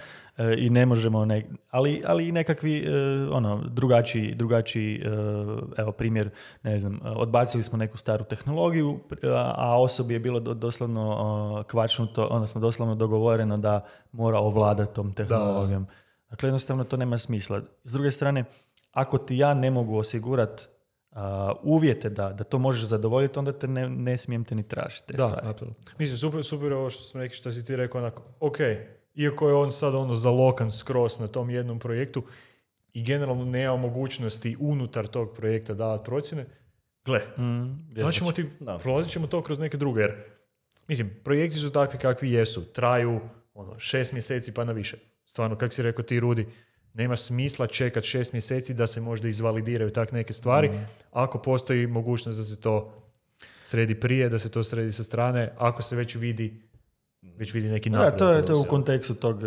[0.58, 2.92] i ne možemo, ne, ali, ali i nekakvi e,
[3.32, 5.08] ono, drugačiji, drugačiji e,
[5.78, 6.30] evo primjer,
[6.64, 9.00] ne znam, e, odbacili smo neku staru tehnologiju,
[9.56, 15.14] a, osobi je bilo do- doslovno e, kvačnuto, odnosno doslovno dogovoreno da mora ovladati tom
[15.14, 15.88] tehnologijom.
[16.30, 17.62] Dakle, jednostavno to nema smisla.
[17.84, 18.44] S druge strane,
[18.92, 20.66] ako ti ja ne mogu osigurati
[21.64, 25.08] uvjete da, da to možeš zadovoljiti, onda te ne, ne smijem te ni tražiti.
[25.08, 25.48] te Da, stvari.
[25.98, 28.58] Mislim, super, super ovo što smo rekli, što si ti rekao, onako, ok,
[29.16, 32.24] iako je on sad ono zalokan skroz na tom jednom projektu
[32.94, 36.46] i generalno nema mogućnosti unutar tog projekta davati procjene,
[37.06, 38.12] gle, Mm, vjerujem.
[38.12, 38.78] ćemo ti, Da.
[38.78, 40.24] prolazit ćemo to kroz neke druge, jer,
[40.88, 43.20] mislim, projekti su takvi kakvi jesu, traju
[43.54, 44.98] ono, šest mjeseci pa na više.
[45.26, 46.48] Stvarno, kako si rekao ti, Rudi,
[46.94, 50.88] nema smisla čekat šest mjeseci da se možda izvalidiraju tak neke stvari, Mm.
[51.12, 53.04] ako postoji mogućnost da se to
[53.64, 56.62] sredi prije, da se to sredi sa strane, ako se već vidi
[57.22, 58.20] već vidi neki Da, napredak.
[58.20, 59.46] to je, to je u kontekstu tog e,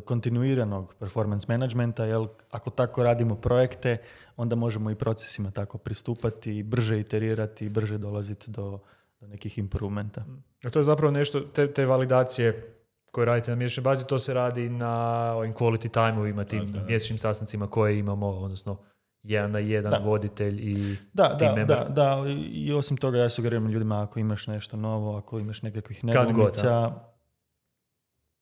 [0.00, 3.98] kontinuiranog performance managementa, jer ako tako radimo projekte,
[4.36, 8.78] onda možemo i procesima tako pristupati, brže iterirati, brže dolaziti do,
[9.20, 10.24] do nekih improvementa.
[10.64, 12.72] A to je zapravo nešto, te, te validacije
[13.12, 14.92] koje radite na mjesečnoj bazi, to se radi na
[15.36, 18.78] ovim quality time-ovima, tim mjesečnim sastancima koje imamo, odnosno
[19.22, 19.98] jedan na jedan Da.
[19.98, 21.76] voditelj i Da, team da, member.
[21.78, 26.04] da, da, i osim toga ja sugeriram ljudima ako imaš nešto novo, ako imaš nekakvih
[26.04, 26.92] nedoumica,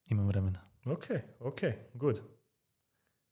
[0.09, 0.59] imam vremena.
[0.85, 1.03] Ok,
[1.39, 1.59] ok,
[1.93, 2.19] good.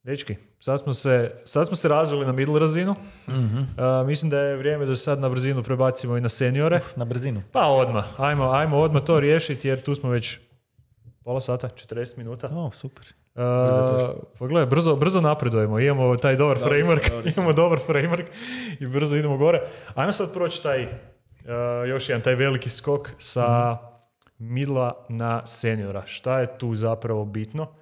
[0.04, 2.96] Dečki, sad smo se, sad smo se razvili na middle razinu.
[3.30, 3.58] Mhm.
[3.58, 3.66] Uh,
[4.08, 6.80] mislim da je vrijeme da sad na brzinu prebacimo i na seniore.
[6.96, 7.42] Na brzinu.
[7.52, 10.40] Pa odmah, ajmo, ajmo odmah to riješiti jer tu smo već
[11.24, 12.48] pola sata, 40 minuta.
[12.52, 13.06] O, super.
[13.36, 13.42] Uh,
[13.90, 14.24] prošlo.
[14.40, 17.44] pa gledaj, brzo, brzo napredujemo, imamo taj dobar Dobri framework, dobri smo.
[17.44, 18.26] imamo dobar framework
[18.80, 19.62] i brzo idemo gore.
[19.96, 20.90] Ajmo sad proći taj, uh,
[21.88, 23.78] još jedan, taj veliki skok sa
[24.38, 26.04] midla na seniora.
[26.06, 27.76] Šta je tu zapravo bitno?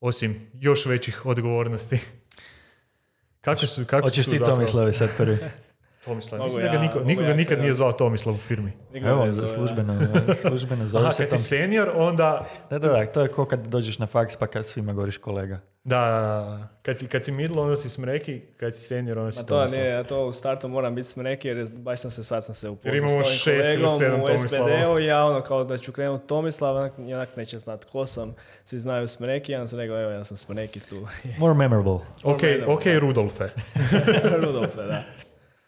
[0.00, 1.98] Osim još većih odgovornosti.
[3.40, 4.56] Kako su, kako Hoćeš su ti zapravo...
[4.56, 5.38] Tomislavi sad prvi?
[6.04, 6.38] Tomislav.
[6.38, 8.34] Mogu Mislim da ga ja, niko, mogu niko ga ja nikad kad- nije zvao Tomislav
[8.34, 8.72] u firmi.
[8.92, 10.00] Nikoga Evo, ne za zove, službeno,
[10.48, 11.58] službeno zove Aha, se kad si Tom.
[11.58, 12.46] senior, onda...
[12.70, 15.60] Da, da, da, to je ko kad dođeš na faks pa kad svima govoriš kolega.
[15.84, 19.42] Da, kad si, kad si middle, onda si smreki, kad si senior, onda si Ma
[19.42, 19.80] to Tomislav.
[19.80, 22.68] nije, ja to u startu moram biti smreki jer baš sam se sad sam se
[22.68, 24.38] upoznao Jer imamo s ovim šest ili kolegom sedam u.
[24.38, 28.06] SPD-u i ja ono kao da ću krenuti Tomislav, onak, i onak neće znat ko
[28.06, 28.34] sam,
[28.64, 31.06] svi znaju smreki, ja sam rekao evo ja sam smreki tu.
[31.38, 31.92] More memorable.
[31.92, 32.98] Ok, Pogledamo, ok, da.
[32.98, 33.48] Rudolfe.
[34.42, 35.02] Rudolfe, da.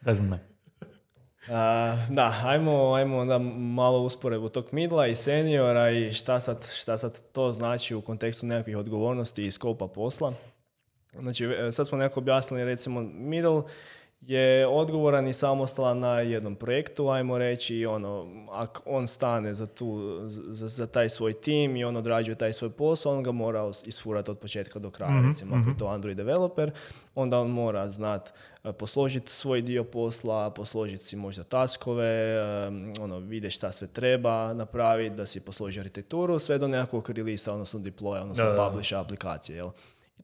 [0.05, 0.47] Doesn't matter.
[1.49, 6.97] A, da, ajmo, ajmo onda malo usporedbu tog midla i seniora i šta sad, šta
[6.97, 10.33] sad to znači u kontekstu nekakvih odgovornosti i skopa posla.
[11.19, 13.63] Znači, e, sad smo nekako objasnili, recimo, middle
[14.27, 19.67] je odgovoran i samostalan na jednom projektu, ajmo reći, i ono, ako on stane za,
[19.67, 23.71] tu, za, za taj svoj tim i on odrađuje taj svoj posao, on ga mora
[23.85, 26.71] isfurati od početka do kraja, Mhm, recimo, ako je to Android developer,
[27.15, 28.33] onda on mora znat
[28.65, 32.67] e, posložiti svoj dio posla, posložiti si možda taskove, e,
[33.01, 37.81] ono, vide šta sve treba napraviti, da si posloži arhitekturu, sve do nekakvog releasa, odnosno
[37.81, 38.69] deploya, odnosno da.
[38.69, 39.71] publisha aplikacije, jel?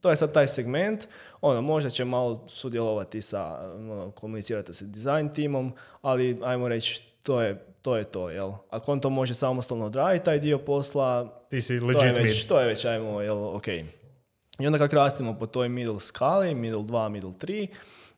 [0.01, 1.09] To je sad taj segment,
[1.41, 5.73] ono, možda će malo sudjelovati sa, ono, komunicirati sa design timom,
[6.03, 8.53] ali ajmo reći, to je to, je to jel?
[8.71, 12.47] Ako on to može samostalno odraditi, taj dio posla, Ti si to je, legit već,
[12.47, 13.69] to je već, ajmo, jel, ok.
[14.59, 17.67] I onda kako rastemo po toj middle skali, middle 2, middle 3,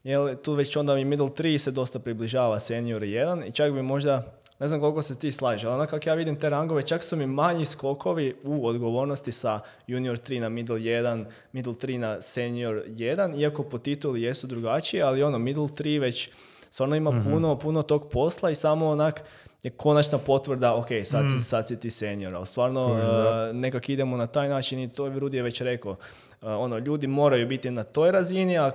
[0.03, 3.83] jel, tu već onda i middle 3 se dosta približava senior 1 i čak bi
[3.83, 7.05] možda, ne znam koliko se ti slažeš, ali ono kako ja vidim te rangove, čak
[7.05, 12.21] su mi manji skokovi u odgovornosti sa junior 3 na middle 1, middle 3 na
[12.21, 16.31] senior 1, iako po tituli jesu drugačiji, ali ono, middle 3 već
[16.71, 19.23] stvarno ima puno, puno tog posla i samo onak
[19.63, 23.51] je konačna potvrda, ok, sad, si, sad si ti senior, ali stvarno da.
[23.51, 25.97] uh, nekak idemo na taj način i to je Rudi je već rekao.
[26.43, 28.71] Uh, ono, ljudi moraju biti na toj razini, a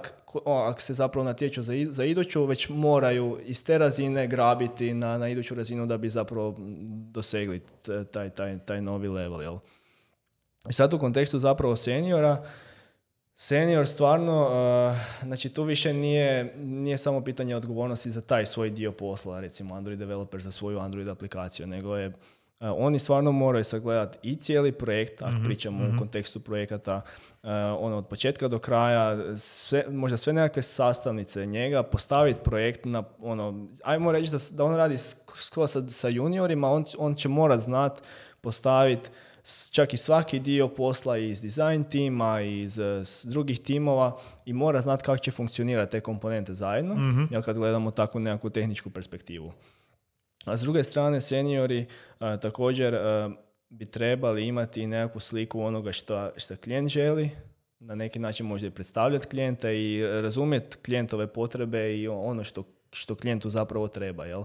[0.45, 5.29] ako se zapravo natječu za, za iduću, već moraju iz te razine grabiti na, na
[5.29, 6.55] iduću razinu da bi zapravo
[7.11, 7.61] dosegli
[8.11, 9.57] taj, taj, taj novi level, jel?
[10.69, 12.45] I sad u kontekstu zapravo seniora,
[13.37, 18.91] Senior stvarno, uh, znači tu više nije, nije samo pitanje odgovornosti za taj svoj dio
[18.91, 22.13] posla, recimo Android developer za svoju Android aplikaciju, nego je uh,
[22.59, 27.34] oni stvarno moraju sagledati i cijeli projekt, ako pričamo u kontekstu projekata, uh,
[27.79, 33.67] ono od početka do kraja, sve, možda sve nekakve sastavnice njega, postaviti projekt na, ono,
[33.83, 37.59] ajmo reći da, da on radi sk- skoro sa, sa juniorima, on, on će morat
[37.59, 38.01] znat
[38.41, 39.09] postaviti
[39.71, 44.81] čak i svaki dio posla iz design tima, iz eh, s drugih timova i mora
[44.81, 46.95] znati kako će funkcionirati te komponente zajedno,
[47.31, 49.51] jel kad gledamo takvu nekakvu tehničku perspektivu.
[50.45, 51.79] A s druge strane, seniori
[52.19, 53.29] eh, također eh,
[53.77, 57.29] bi trebali imati i nekakvu sliku onoga što, što klijent želi,
[57.79, 63.15] na neki način možda i predstavljati klijenta i razumjeti klijentove potrebe i ono što, što
[63.15, 64.25] klijentu zapravo treba.
[64.25, 64.43] Jel?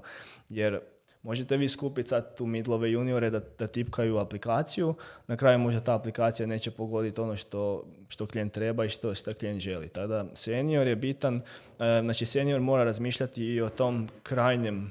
[0.49, 0.81] Jer
[1.23, 4.95] možete vi skupiti sad tu midlove juniore da, da tipkaju aplikaciju,
[5.27, 9.35] na kraju možda ta aplikacija neće pogoditi ono što, što klijent treba i što, što
[9.35, 9.89] klijent želi.
[9.89, 14.91] Tada senior je bitan, e, znači senior mora razmišljati i o tom krajnjem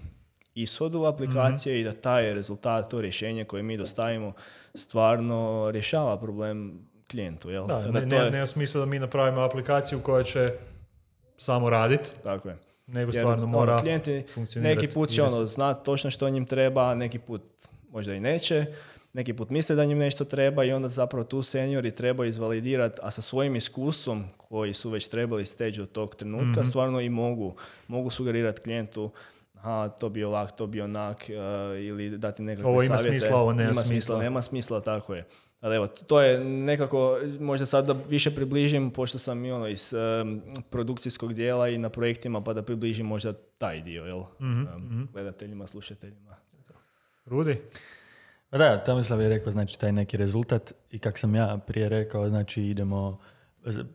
[0.61, 4.33] ishodu aplikacije i da taj rezultat, to rješenje koje mi dostavimo
[4.75, 5.37] stvarno
[5.71, 7.49] rješava problem klijentu.
[7.49, 7.67] Jel?
[7.67, 10.53] Da, ne, to ne- je- nema smisla da mi napravimo aplikaciju koja će
[11.37, 12.57] samo raditi, Tako je.
[12.87, 14.75] nego Jer, stvarno ono, mora klijenti funkcionirati.
[14.75, 17.41] neki put će ono, znat točno što njim treba, neki put
[17.89, 18.65] možda i neće,
[19.13, 23.11] neki put misle da njim nešto treba i onda zapravo tu seniori trebaju izvalidirati, a
[23.11, 26.63] sa svojim iskustvom koji su već trebali steći od tog trenutka, Mhm.
[26.63, 27.55] stvarno i mogu,
[27.87, 29.11] mogu sugerirati klijentu
[29.59, 31.33] aha, to bi ovak, to bi onak, eh,
[31.81, 33.19] ili dati nekakve Ovo ima savjete.
[33.19, 34.19] smisla, ovo nema ima smisla.
[34.19, 35.25] nema smisla, tako je.
[35.61, 39.93] Ali evo, to je nekako, možda sad da više približim, pošto sam i ono iz
[39.93, 44.19] em, produkcijskog dijela i na projektima, pa da približim možda taj dio, jel?
[44.41, 46.35] Mhm, Em, gledateljima, slušateljima.
[47.25, 47.61] Rudi?
[48.49, 52.29] Pa da, Tomislav je rekao, znači taj neki rezultat i kak sam ja prije rekao,
[52.29, 53.19] znači idemo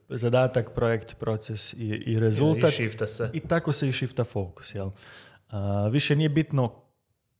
[0.09, 2.73] zadatak, projekt, proces i, i rezultat.
[2.73, 3.31] I se.
[3.33, 4.91] I tako se i shifta fokus, jel?
[5.51, 6.73] A, više nije bitno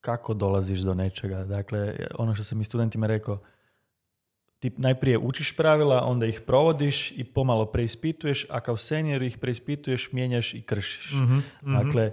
[0.01, 1.43] kako dolaziš do nečega.
[1.43, 3.39] Dakle, ono što sam i studentima rekao,
[4.59, 10.11] ti najprije učiš pravila, onda ih provodiš i pomalo preispituješ, a kao senior ih preispituješ,
[10.11, 11.11] mijenjaš i kršiš.
[11.13, 12.11] Mhm, Dakle,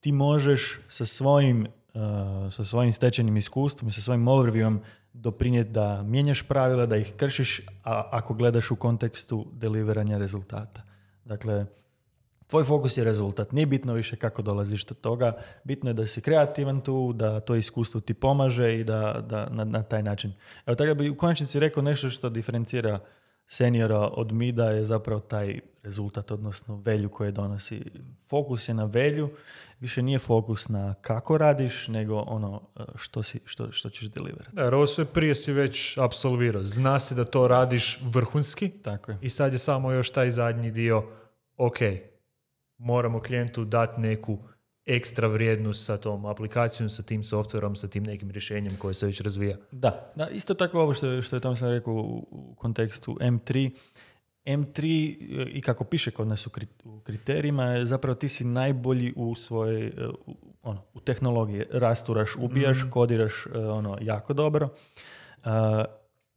[0.00, 4.78] ti možeš sa svojim, uh, sa svojim stečenim iskustvom i sa svojim overviewom
[5.12, 10.82] doprinijeti da mijenjaš pravila, da ih kršiš, a ako gledaš u kontekstu deliveranja rezultata.
[11.24, 11.66] Dakle,
[12.52, 13.52] tvoj fokus je rezultat.
[13.52, 15.32] Nije bitno više kako dolaziš do toga.
[15.64, 19.64] Bitno je da si kreativan tu, da to iskustvo ti pomaže i da, da na,
[19.64, 20.32] na taj način.
[20.66, 22.98] Evo tako bi u konačnici rekao nešto što diferencira
[23.46, 27.82] seniora od mida je zapravo taj rezultat, odnosno velju koje donosi.
[28.28, 29.30] Fokus je na velju,
[29.80, 34.56] više nije fokus na kako radiš, nego ono uh, što, si, što, što ćeš deliverati.
[34.56, 36.62] Da, jer ovo sve prije si već apsolvirao.
[36.62, 39.18] Zna se da to radiš vrhunski Tako je.
[39.20, 41.04] i sad je samo još taj zadnji dio,
[41.56, 41.78] ok,
[42.78, 44.38] moramo klijentu dati neku
[44.86, 49.20] ekstra vrijednost sa tom aplikacijom, sa tim softverom, sa tim nekim rješenjem koje se već
[49.20, 49.56] razvija.
[49.70, 53.70] Da, da isto tako ovo što što je Tom sam rekao u, kontekstu M3.
[54.44, 54.86] M3
[55.52, 59.34] i kako piše kod nas u kri- u kriterijima je zapravo ti si najbolji u
[59.34, 59.90] svojoj, e,
[60.26, 64.68] u- ono, u tehnologiji rasturaš, ubijaš, kodiraš e, ono, jako dobro.
[65.44, 65.50] Uh,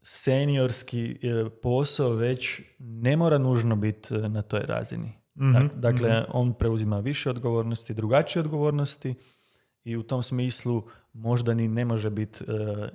[0.02, 1.18] seniorski
[1.62, 5.12] posao već ne mora nužno biti na toj razini.
[5.40, 9.16] Mhm, Dakle, on preuzima više odgovornosti, drugačije odgovornosti
[9.84, 10.84] i u tom smislu
[11.14, 12.88] možda ni ne može biti e,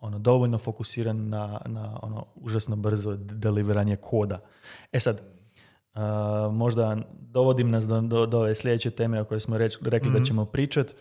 [0.00, 4.40] ono, dovoljno fokusiran na, na ono užasno brzo deliveranje koda.
[4.92, 5.22] E sad,
[5.94, 10.12] a, možda dovodim nas do, do, do ove sljedeće teme o kojoj smo reč, rekli
[10.12, 10.94] da ćemo pričat.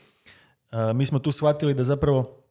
[0.71, 2.43] A, mi smo tu shvatili da zapravo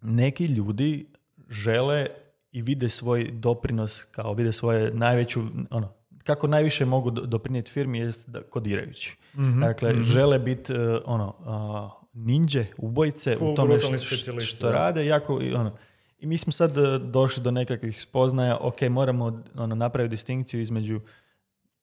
[0.00, 1.06] neki ljudi
[1.48, 2.06] žele
[2.52, 5.40] i vide svoj doprinos kao vide svoje najveću,
[5.70, 5.92] ono,
[6.34, 9.16] kako najviše mogu do- doprinijeti firmi jest da kodirajući.
[9.60, 14.72] Dakle, žele biti e, ono, a, ninje, ubojice Full u tome što, što da.
[14.72, 15.76] rade jako i ono.
[16.18, 21.00] I mi smo sad e, došli do nekakvih spoznaja, ok, moramo ono, napraviti distinkciju između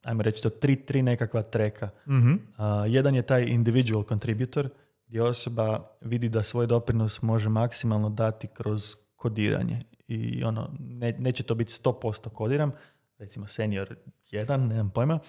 [0.04, 1.90] ajmo reći to, tri, tri nekakva treka.
[2.08, 2.34] Mhm.
[2.58, 4.70] A, jedan je taj individual contributor,
[5.08, 9.82] gdje osoba vidi da svoj doprinos može maksimalno dati kroz kodiranje.
[10.08, 12.72] I ono, ne, neće to biti 100% kodiram,
[13.20, 13.96] recimo senior
[14.32, 15.20] jedan, nemam pojma,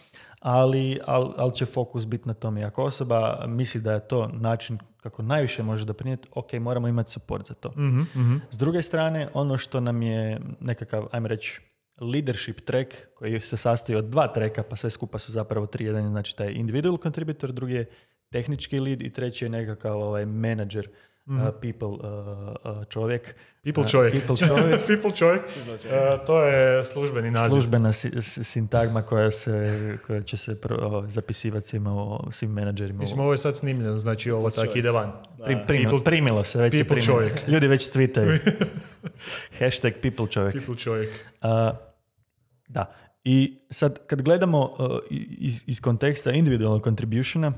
[0.41, 2.65] ali, al, ali će fokus biti na tome.
[2.65, 7.47] Ako osoba misli da je to način kako najviše može doprinijeti, ok, moramo imati support
[7.47, 7.71] za to.
[7.71, 8.37] Mhm, mhm.
[8.51, 11.61] S druge strane, ono što nam je nekakav, ajmo reći,
[12.01, 15.85] leadership track koji se sastoji od dva treka, pa sve skupa su zapravo tri.
[15.85, 17.87] Jedan je znači taj individual contributor, drugi je
[18.31, 20.89] tehnički lead i treći je nekakav ovaj manager,
[21.29, 21.99] uh, people uh,
[22.73, 23.35] uh, čovjek.
[23.65, 24.13] People Uh, čovjek.
[24.15, 24.81] people čovjek.
[24.87, 25.43] People čovjek.
[25.85, 27.51] E, to je službeni naziv.
[27.51, 29.73] Službena si- si- sintagma koja, se,
[30.07, 32.99] koja će se pro- o, zapisivati svima, o, svim menadžerima.
[32.99, 34.79] Mislim, ovo je sad snimljeno, znači ovo tak choice.
[34.79, 35.13] ide van.
[35.39, 37.17] Pri- primilo, People- primilo se, već se people primilo.
[37.19, 37.49] čovjek.
[37.49, 38.39] Ljudi već tweetaju.
[39.59, 40.55] Hashtag people čovjek.
[40.55, 41.11] People čovjek.
[41.41, 41.73] A,
[42.69, 42.93] da.
[43.25, 44.87] I sad kad gledamo uh,
[45.31, 47.53] iz, iz konteksta individualnog contributiona,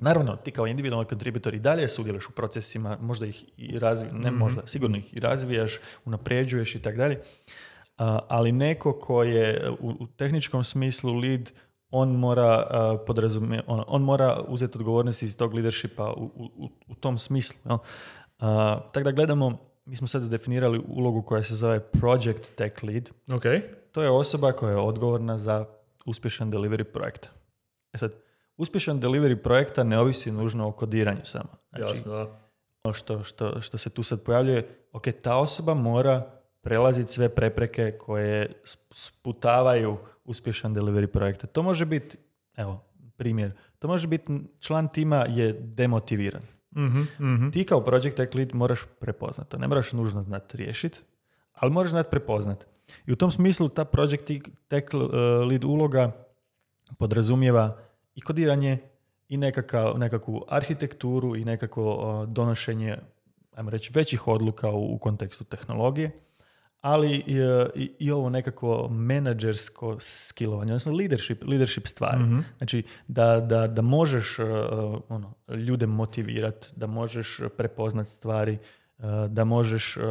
[0.00, 4.30] naravno ti kao individualni contributor i dalje sudjeluješ u procesima, možda ih i razvijaš, ne
[4.30, 7.20] možda, sigurno ih i razvijaš, unapređuješ i tako dalje,
[8.28, 11.50] ali neko ko je u, u tehničkom smislu lead,
[11.90, 16.94] on mora a, podrazumije- on, on mora uzeti odgovornost iz tog leadershipa u, u, u-
[16.94, 17.56] tom smislu.
[18.38, 23.10] A, tako da gledamo, mi smo sad definirali ulogu koja se zove project tech lead,
[23.32, 23.42] Ok.
[23.92, 25.64] to je osoba koja je odgovorna za
[26.06, 27.28] uspješan delivery projekta.
[27.92, 28.12] E sad,
[28.56, 31.48] uspješan delivery projekta ne ovisi nužno o kodiranju samo.
[31.70, 32.40] Znači, Jasno, da.
[32.84, 36.30] ono što, što, što se tu sad pojavljuje, ok, ta osoba mora
[36.60, 41.46] prelaziti sve prepreke koje sp- sputavaju uspješan delivery projekta.
[41.46, 42.16] To može biti,
[42.56, 42.84] evo,
[43.16, 46.42] primjer, to može biti član tima je demotiviran.
[46.76, 47.50] Mhm, mhm.
[47.50, 49.58] Ti kao project tech lead moraš prepoznat to.
[49.58, 51.00] Ne moraš nužno znati riješiti,
[51.52, 52.66] ali moraš znati prepoznat.
[53.06, 54.24] I u tom smislu ta project
[54.68, 55.00] tech uh,
[55.48, 56.12] lead uloga
[56.98, 57.83] podrazumijeva
[58.14, 58.78] i kodiranje
[59.28, 62.98] i nekakav, nekakvu arhitekturu i nekakvo uh, donošenje,
[63.54, 66.10] ajmo reći, većih odluka u, u kontekstu tehnologije,
[66.80, 72.24] ali i, uh, i, i ovo nekakvo menadžersko skillovanje, odnosno leadership, leadership stvari.
[72.58, 74.46] Znači, da, da, da možeš uh,
[75.08, 78.58] ono, ljude motivirati, da možeš prepoznat stvari,
[78.98, 80.04] uh, da možeš uh,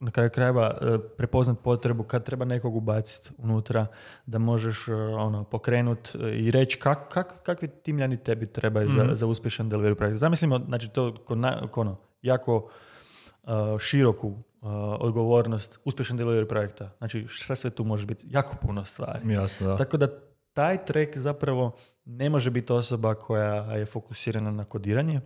[0.00, 3.86] na kraju krajeva uh, prepoznat potrebu kad treba nekog ubaciti unutra,
[4.26, 9.08] da možeš uh, ono, pokrenut uh, i reći kak, kak, kakvi timljani tebi trebaju za,
[9.12, 10.18] za uspješan delivery projekt.
[10.18, 12.70] Zamislimo, znači to ko na- ko ono, jako
[13.42, 14.36] uh, široku uh,
[15.00, 16.90] odgovornost uspješan delivery projekta.
[16.98, 18.26] Znači šta sve tu može biti?
[18.30, 19.32] Jako puno stvari.
[19.32, 19.76] Jasno, da.
[19.76, 20.08] Tako da
[20.52, 21.72] taj track zapravo
[22.04, 25.20] ne može biti osoba koja je fokusirana na kodiranje.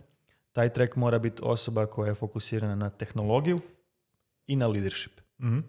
[0.51, 3.59] Taj track mora biti osoba koja je fokusirana na tehnologiju
[4.47, 5.21] i na leadership.
[5.41, 5.59] Mhm.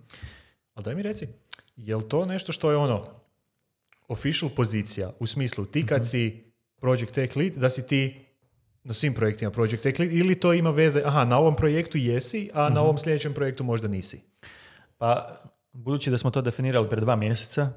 [0.75, 1.29] Ali daj mi reci,
[1.77, 3.07] je li to nešto što je ono
[4.09, 6.45] official pozicija u smislu ti kad si
[6.81, 8.27] project tech lead, da si ti
[8.85, 12.51] na svim projektima project tech lead ili to ima veze, aha, na ovom projektu jesi,
[12.55, 14.21] a na ovom sljedećem projektu možda nisi.
[14.99, 15.41] Pa,
[15.73, 17.73] budući da smo to definirali pred dva mjeseca,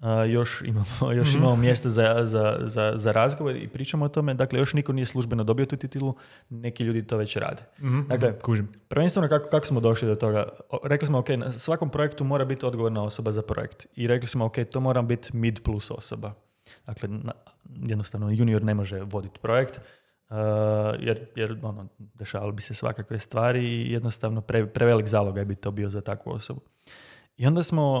[0.00, 4.34] a, još imamo, još imamo mjesta za, za, za, za razgovor i pričamo o tome.
[4.34, 6.14] Dakle, još niko nije službeno dobio tu titulu,
[6.50, 7.62] neki ljudi to već rade.
[8.08, 8.68] Dakle, Kužim.
[8.88, 10.48] Prvenstveno kako, kako smo došli do toga?
[10.70, 13.86] O, Rekli smo, ok, na svakom projektu mora biti odgovorna osoba za projekt.
[13.96, 16.32] I rekli smo, ok, to mora biti mid plus osoba.
[16.86, 17.32] Dakle, na-
[17.86, 19.80] jednostavno junior ne može voditi projekt,
[20.30, 20.36] uh,
[20.98, 25.70] jer, jer ono, dešavalo bi se svakakve stvari i jednostavno pre, prevelik zalogaj bi to
[25.70, 26.60] bio za takvu osobu.
[27.38, 27.92] I onda smo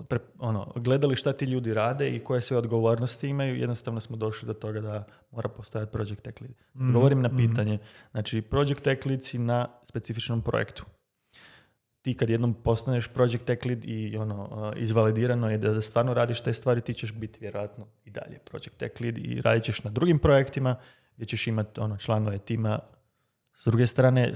[0.00, 3.56] uh, pre- ono, gledali šta ti ljudi rade i koje sve odgovornosti imaju.
[3.56, 6.54] Jednostavno smo došli do toga da mora postojati project tech lead.
[6.92, 7.78] Govorim na pitanje.
[8.10, 10.84] Znači, project tech lead si na specifičnom projektu.
[12.02, 16.14] Ti kad jednom postaneš project tech lead i ono, uh, izvalidirano je da, da stvarno
[16.14, 19.84] radiš te stvari, ti ćeš biti vjerojatno i dalje project tech lead i radit ćeš
[19.84, 20.76] na drugim projektima
[21.14, 22.78] gdje ćeš imati ono, članove tima
[23.56, 24.32] s druge strane,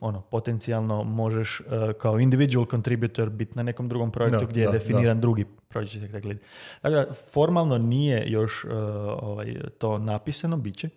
[0.00, 4.66] ono, potencijalno možeš e, kao individual contributor biti na nekom drugom projektu Da, gdje je
[4.66, 6.38] da, definiran drugi project tech lead.
[6.80, 8.68] Tako da, formalno nije još e,
[9.22, 10.90] ovaj, to napisano, bit će, e,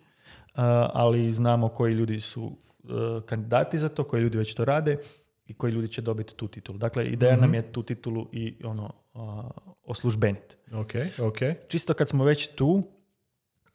[0.92, 2.52] ali znamo koji ljudi su
[3.26, 4.98] kandidati za to, koji ljudi već to rade
[5.46, 6.78] i koji ljudi će dobiti tu titulu.
[6.78, 8.92] Dakle, ideja nam je tu titulu i ono,
[9.84, 10.56] oslužbeniti.
[10.72, 11.38] Ok, ok.
[11.68, 12.82] Čisto kad smo već tu,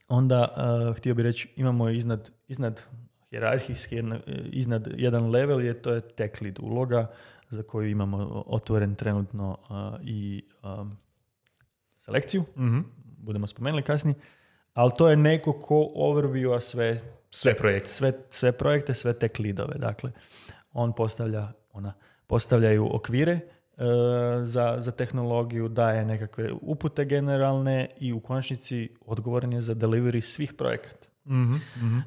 [0.08, 0.54] onda
[0.90, 2.82] uh, htio bih reći imamo iznad, iznad
[3.34, 7.12] hjerarhijski, jedna- iznad jedan level je to je tech lead uloga
[7.50, 8.18] za koju imamo
[8.48, 10.98] otvoren trenutno uh, i um,
[11.98, 12.80] selekciju, Mhm.
[13.18, 14.16] budemo spomenuli kasnije,
[14.74, 17.90] ali to je neko ko overviewa sve Sve projekte.
[17.90, 19.76] sve, sve projekte, sve tech leadove.
[19.78, 20.12] Dakle,
[20.74, 21.94] on postavlja, ona,
[22.28, 23.42] postavljaju okvire e,
[24.44, 30.54] za, za tehnologiju, daje nekakve upute generalne i u konačnici odgovoran je za delivery svih
[30.54, 31.08] projekata.
[31.26, 31.98] Mhm, mhm.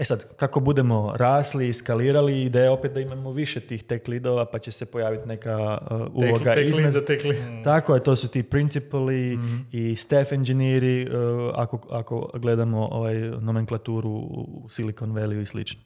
[0.00, 4.08] E sad, kako budemo rasli i skalirali, ideja je opet da imamo više tih tech
[4.08, 7.64] leadova, pa će se pojaviti neka uh, uloga tech iznad, za tech lead.
[7.64, 9.56] tako je, to su ti principali Mhm.
[9.72, 11.12] i staff engineeri, uh,
[11.54, 15.80] ako, ako gledamo ovaj nomenklaturu u Silicon Valley i slično.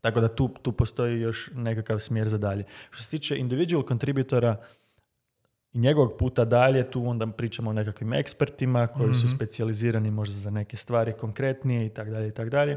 [0.00, 2.64] Tako da tu, tu postoji još nekakav smjer za dalje.
[2.90, 4.56] Što se tiče individual contributora
[5.72, 9.34] i njegovog puta dalje, tu onda pričamo o nekakvim ekspertima koji su Mhm.
[9.36, 12.76] specijalizirani možda za neke stvari konkretnije i tak dalje i tak dalje.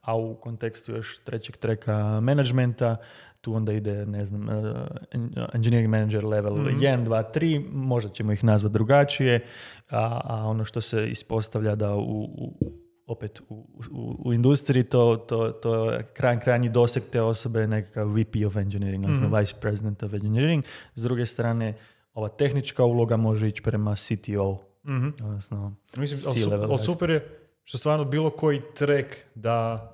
[0.00, 2.96] A u kontekstu još trećeg treka managementa,
[3.40, 4.76] tu onda ide, ne znam, uh,
[5.10, 6.78] en- engineering manager level Mhm.
[6.78, 9.44] 1, 2, 3, možda ćemo ih nazvati drugačije,
[9.90, 12.58] a, a ono što se ispostavlja da u, u-
[13.06, 13.54] opet u,
[13.90, 18.46] u, u industriji to, to, to je kraj, krajnji doseg te osobe je nekakav VP
[18.46, 19.36] of engineering, odnosno Mhm.
[19.36, 20.64] vice president of engineering.
[20.94, 21.74] S druge strane,
[22.14, 25.08] ova tehnička uloga može ići prema CTO, Mhm.
[25.20, 26.80] odnosno Mislim, C-level guys.
[26.80, 27.37] super je
[27.68, 29.88] što stvarno bilo koji trek da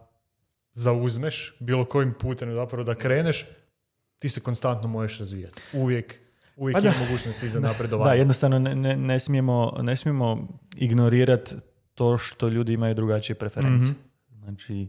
[0.73, 3.47] zauzmeš, bilo kojim putem zapravo da kreneš,
[4.19, 5.63] ti se konstantno možeš razvijati.
[5.73, 6.21] Uvijek,
[6.57, 6.89] uvijek Pa da.
[6.89, 8.11] ima mogućnosti za napredovanje.
[8.11, 11.55] Da, jednostavno ne, ne, ne smijemo, ne smijemo ignorirati
[11.95, 13.93] to što ljudi imaju drugačije preferencije.
[13.93, 14.39] Mhm.
[14.39, 14.89] Znači,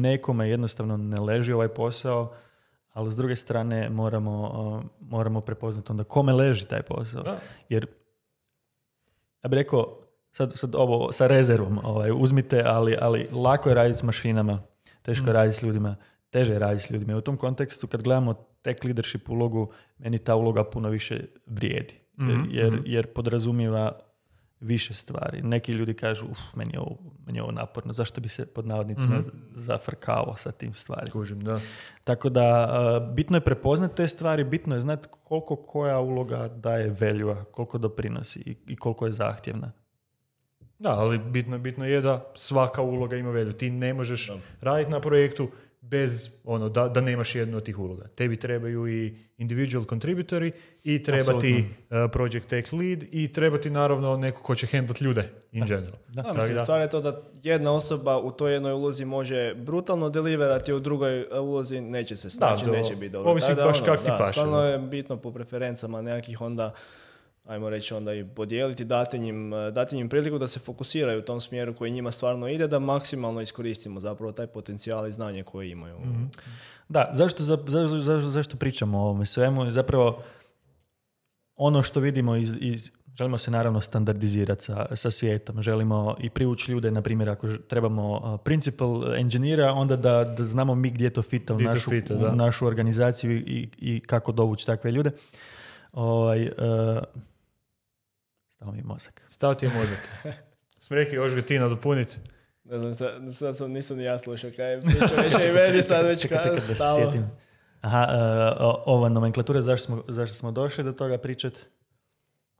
[0.00, 2.34] nekome jednostavno ne leži ovaj posao,
[2.92, 7.22] ali s druge strane moramo, moramo prepoznati onda kome leži taj posao.
[7.22, 7.38] Da.
[7.68, 7.86] Jer,
[9.42, 10.05] ja bih rekao,
[10.36, 14.62] sad, sad ovo sa rezervom, ovaj, uzmite, ali, ali lako je raditi s mašinama,
[15.02, 15.96] teško je raditi s ljudima,
[16.30, 17.12] teže je raditi s ljudima.
[17.12, 21.94] I u tom kontekstu, kad gledamo tech leadership ulogu, meni ta uloga puno više vrijedi.
[22.18, 22.82] Jer, Mhm, jer, mhm.
[22.86, 23.98] jer podrazumijeva
[24.60, 25.42] više stvari.
[25.42, 28.66] Neki ljudi kažu, uf, meni je ovo, meni je ovo naporno, zašto bi se pod
[28.66, 29.28] navodnicima Mhm.
[29.54, 31.12] zafrkavao sa tim stvarima.
[31.12, 31.60] Kužim, da.
[32.04, 37.44] Tako da bitno je prepoznati te stvari, bitno je znati koliko koja uloga daje value
[37.52, 39.72] koliko doprinosi i, i koliko je zahtjevna.
[40.78, 43.52] Da, ali bitno, bitno je da svaka uloga ima velju.
[43.52, 45.48] Ti ne možeš raditi na projektu
[45.80, 48.08] bez ono, da, da nemaš jednu od tih uloga.
[48.14, 50.52] Tebi trebaju i individual contributori
[50.84, 55.00] i treba ti uh, project tech lead i treba ti naravno neko ko će handlat
[55.00, 55.98] ljude in general.
[56.08, 56.60] Da, Tako mislim, da.
[56.60, 60.80] stvar je to da jedna osoba u toj jednoj ulozi može brutalno deliverati, a u
[60.80, 63.30] drugoj ulozi neće se snaći, neće biti dobro.
[63.30, 64.66] ovisi da, baš ono, kak ti da, paše, Stvarno da.
[64.66, 66.74] je bitno po preferencama nekakvih onda
[67.46, 71.22] ajmo reći onda i podijeliti, dati njim, e, dati njim priliku da se fokusiraju u
[71.22, 75.70] tom smjeru koji njima stvarno ide, da maksimalno iskoristimo zapravo taj potencijal i znanje koje
[75.70, 75.98] imaju.
[76.00, 76.24] Mhm.
[76.88, 79.64] Da, zašto, za, za- za- zašto, zašto pričamo o ovome svemu?
[79.64, 80.22] Je Zapravo
[81.56, 86.72] ono što vidimo iz, iz želimo se naravno standardizirati sa, sa svijetom, želimo i privući
[86.72, 91.22] ljude, na primjer ako trebamo uh, principal engineera, onda da, da znamo mi gdje to
[91.22, 95.10] fita u našu, fita, u našu organizaciju i, i kako dovući takve ljude.
[95.92, 96.52] Ovaj, uh,
[98.56, 99.22] stao mi je mozak.
[99.28, 100.08] Stav ti je mozak.
[100.78, 102.16] Smo rekli, još ga ti nadopuniti.
[102.64, 105.08] Ne znam, sad, sad sam, nisam ni ja slušao kaj je pričao,
[105.42, 106.96] i meni sad već Čekaj, kada čekaj da se stalo.
[106.96, 107.30] sjetim.
[107.80, 108.16] Aha, uh,
[108.60, 111.52] o- ova nomenklatura, zašto smo, zašto smo došli do toga pričat?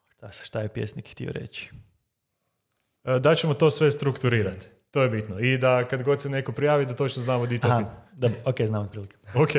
[0.09, 1.71] Šta, šta je pjesnik htio reći?
[3.05, 4.67] E, Da ćemo to sve strukturirati.
[4.91, 5.39] To je bitno.
[5.39, 8.57] I da kad god se neko prijavi, da točno znamo di to Aha, da, ok,
[8.61, 9.17] znam otprilike.
[9.35, 9.51] Ok.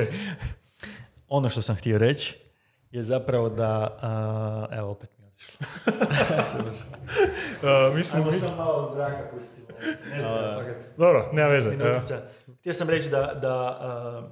[1.27, 2.35] Ono što sam htio reći
[2.91, 5.09] je zapravo da, a, evo opet
[7.63, 9.67] E, mislim, mi- sam malo zraka pustimo.
[10.11, 10.75] Ne znam, fakat.
[10.97, 11.69] dobro, nema veze.
[11.69, 12.17] Minutica.
[12.59, 14.29] Htio sam reći da, da a,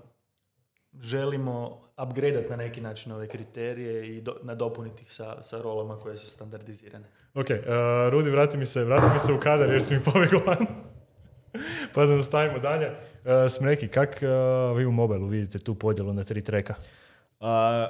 [1.02, 6.18] želimo upgradeat na neki način ove kriterije i do, nadopuniti ih sa, sa rolama koje
[6.18, 7.06] su standardizirane.
[7.34, 7.56] Ok, uh,
[8.12, 10.66] Rudi, vrati mi se, vrati mi se u kadar jer si mi pobjegao van.
[11.94, 12.88] pa da nastavimo dalje.
[12.88, 16.74] Uh, Smreki, kak uh, vi u mobilu vidite tu podjelu na tri treka?
[17.40, 17.88] A,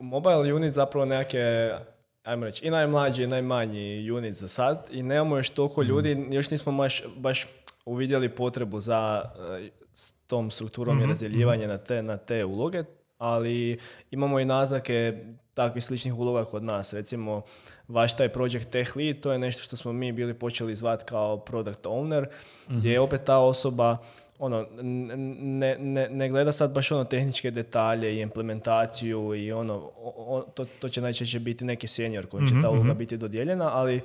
[0.00, 1.78] mobile unit zapravo nekakve
[2.26, 6.50] ajmo reći, i najmlađi i najmanji unit za sad i nemamo još toliko ljudi, još
[6.50, 7.46] nismo baš, baš
[7.84, 9.22] uvidjeli potrebu za
[9.60, 12.84] eh, s tom strukturom i razdjeljivanje na te, na te uloge,
[13.18, 13.78] ali
[14.10, 15.24] imamo i naznake
[15.54, 16.92] takvih sličnih uloga kod nas.
[16.92, 17.42] Recimo,
[17.88, 21.38] vaš taj project tech lead, to je nešto što smo mi bili počeli zvati kao
[21.38, 22.26] product owner,
[22.68, 23.96] gdje je opet ta osoba
[24.38, 30.14] ono, ne, ne, ne gleda sad baš ono tehničke detalje i implementaciju i ono, o-
[30.36, 34.00] o- to, to će najčešće biti neki senior koji će ta uloga biti dodijeljena, ali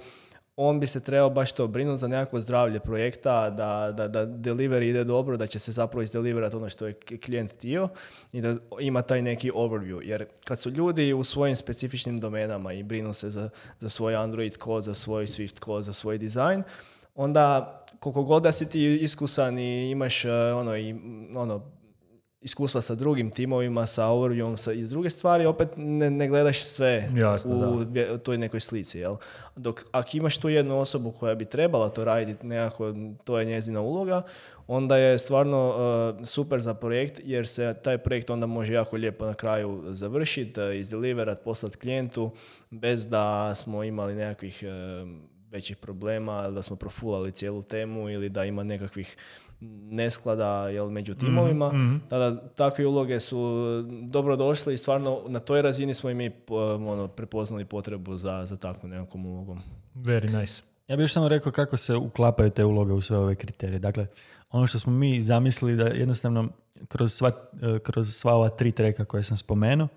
[0.55, 4.83] on bi se trebao baš to brinuti za nekakvo zdravlje projekta, da, da, da delivery
[4.83, 7.89] ide dobro, da će se zapravo izdeliverati ono što je klijent htio
[8.33, 10.01] i da ima taj neki overview.
[10.03, 14.57] Jer kad su ljudi u svojim specifičnim domenama i brinu se za, za svoj Android
[14.57, 16.63] kod, za svoj Swift kod, za svoj dizajn,
[17.15, 20.95] onda koliko god da si ti iskusan i imaš eh, ono, i,
[21.35, 21.61] ono,
[22.41, 26.63] iskustva sa drugim timovima, sa overviewom sa, i s druge stvari, opet ne, ne gledaš
[26.63, 28.17] sve Jasno, u da.
[28.17, 28.99] toj nekoj slici.
[28.99, 29.15] Jel?
[29.55, 32.93] Dok ako imaš tu jednu osobu koja bi trebala to raditi, nekako
[33.23, 34.21] to je njezina uloga,
[34.67, 35.75] onda je stvarno
[36.19, 40.61] eh, super za projekt jer se taj projekt onda može jako lijepo na kraju završiti,
[40.61, 42.31] uh, izdeliverat, poslati klijentu
[42.69, 48.45] bez da smo imali nekakvih eh, većih problema, da smo profulali cijelu temu ili da
[48.45, 49.17] ima nekakvih
[49.91, 51.99] nesklada jel, među timovima.
[52.09, 53.37] Tada takve uloge su
[54.03, 58.57] dobro došle i stvarno na toj razini smo i mi ono, prepoznali potrebu za, za
[58.57, 59.61] takvom nekakvom ulogom.
[59.95, 60.61] Very nice.
[60.87, 63.79] Ja bih još samo rekao kako se uklapaju te uloge u sve ove kriterije.
[63.79, 64.07] Dakle,
[64.49, 66.49] ono što smo mi zamislili da jednostavno
[66.87, 67.31] kroz sva,
[67.83, 69.87] kroz sva ova tri treka koje sam spomenuo,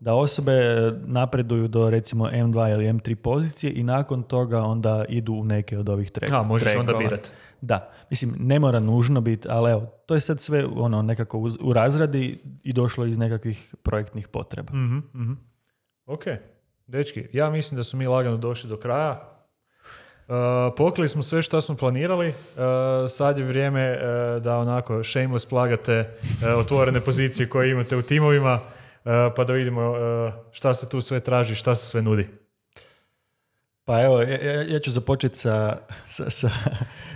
[0.00, 0.52] da osobe
[1.06, 5.88] napreduju do recimo M2 ili M3 pozicije i nakon toga onda idu u neke od
[5.88, 6.40] ovih treka.
[6.40, 6.98] A, možeš onda trekova.
[6.98, 7.32] birat.
[7.60, 11.58] Da, mislim, ne mora nužno biti, ali evo, to je sad sve ono nekako uz-
[11.60, 14.72] u razradi i došlo iz nekakvih projektnih potreba.
[14.72, 15.32] Mhm, mhm.
[16.06, 16.24] Ok,
[16.86, 19.34] dečki, ja mislim da su mi lagano došli do kraja.
[20.28, 20.34] Uh,
[20.76, 22.28] pokrili smo sve što smo planirali.
[22.28, 22.34] Uh,
[23.08, 28.60] sad je vrijeme uh, da onako shameless plagate uh, otvorene pozicije koje imate u timovima,
[29.36, 29.96] pa da vidimo uh,
[30.52, 32.26] šta se tu sve traži, šta se sve nudi.
[33.84, 35.78] Pa evo, ja, ja- ja ću započeti sa,
[36.08, 36.50] sa, sa,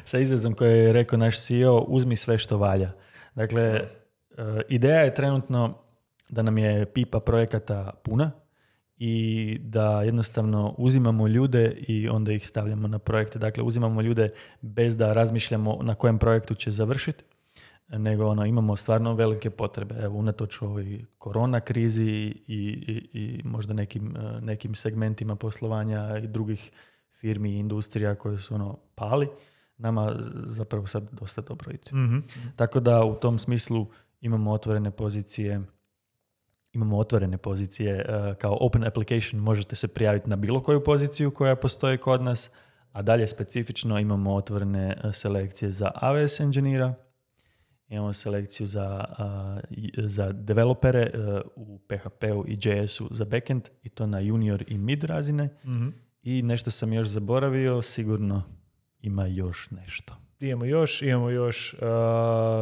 [0.04, 2.90] sa izrazom koji je rekao naš CEO, uzmi sve što valja.
[3.34, 3.84] Dakle, e,
[4.68, 5.78] ideja je trenutno
[6.28, 8.30] da nam je pipa projekata puna
[8.98, 13.38] i da jednostavno uzimamo ljude i onda ih stavljamo na projekte.
[13.38, 14.30] Dakle, uzimamo ljude
[14.60, 17.24] bez da razmišljamo na kojem projektu će završiti,
[17.88, 19.94] nego ono, imamo stvarno velike potrebe.
[20.00, 26.26] Evo, unatoč ovoj korona krizi i, i, i možda nekim, e, nekim segmentima poslovanja i
[26.26, 26.70] drugih
[27.12, 29.28] firmi i industrija koje su ono pali,
[29.76, 30.16] nama
[30.46, 31.90] zapravo sad dosta dobro ide.
[31.92, 32.18] Mhm.
[32.56, 33.86] Tako da u tom smislu
[34.20, 35.62] imamo otvorene pozicije
[36.72, 41.56] imamo otvorene pozicije e, kao open application, možete se prijaviti na bilo koju poziciju koja
[41.56, 42.50] postoji kod nas,
[42.92, 46.94] a dalje specifično imamo otvorene e, selekcije za AWS engineera,
[47.92, 51.10] imamo selekciju za, a, i- za developere e,
[51.56, 55.48] u PHP-u i JS-u za backend i to na junior i mid razine.
[55.64, 55.88] Mhm.
[56.22, 58.42] I nešto sam još zaboravio, sigurno
[59.00, 60.16] ima još nešto.
[60.40, 61.80] Imamo još, imamo još uh,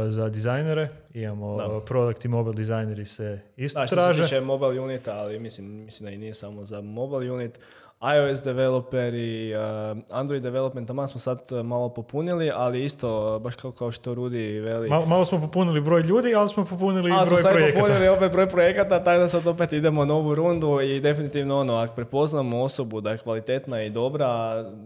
[0.09, 1.81] za dizajnere, imamo Da.
[1.81, 4.23] product i mobile dizajneri se isto Da, što se traže.
[4.23, 7.59] tiče mobile unita, ali mislim, mislim da i nije samo za mobile unit.
[8.01, 13.73] iOS developeri, uh, Android development, tamo smo sad uh, malo popunili, ali isto, baš kao,
[13.73, 17.27] kao što Rudi veli, Malo, malo smo popunili broj ljudi, ali smo popunili i Ali
[17.27, 17.81] smo broj sad projekata.
[17.81, 21.95] popunili opet broj projekata, tako da sad opet idemo novu rundu i definitivno ono, ako
[21.95, 24.29] prepoznamo osobu da je kvalitetna i dobra,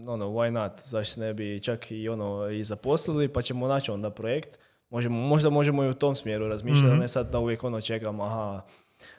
[0.07, 4.09] ono, why not, zašto ne bi čak i ono i zaposlili, pa ćemo naći onda
[4.09, 4.59] projekt.
[4.89, 8.23] Možemo, možda možemo i u tom smjeru razmišljati, a ne sad da uvijek ono čekamo,
[8.23, 8.61] aha,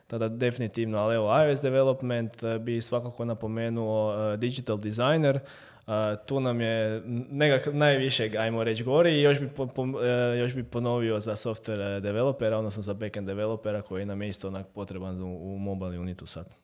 [0.06, 5.40] tada definitivno, ali evo, iOS development eh, bi svakako napomenuo eh, digital designer,
[5.86, 5.92] Uh,
[6.26, 11.20] tu nam je nekak najvišeg, ajmo reći, gori i još bi, eh, još bi ponovio
[11.20, 15.58] za software developera, odnosno za backend developera koji nam je isto onak potreban u, u
[15.58, 16.54] mobile unitu sad.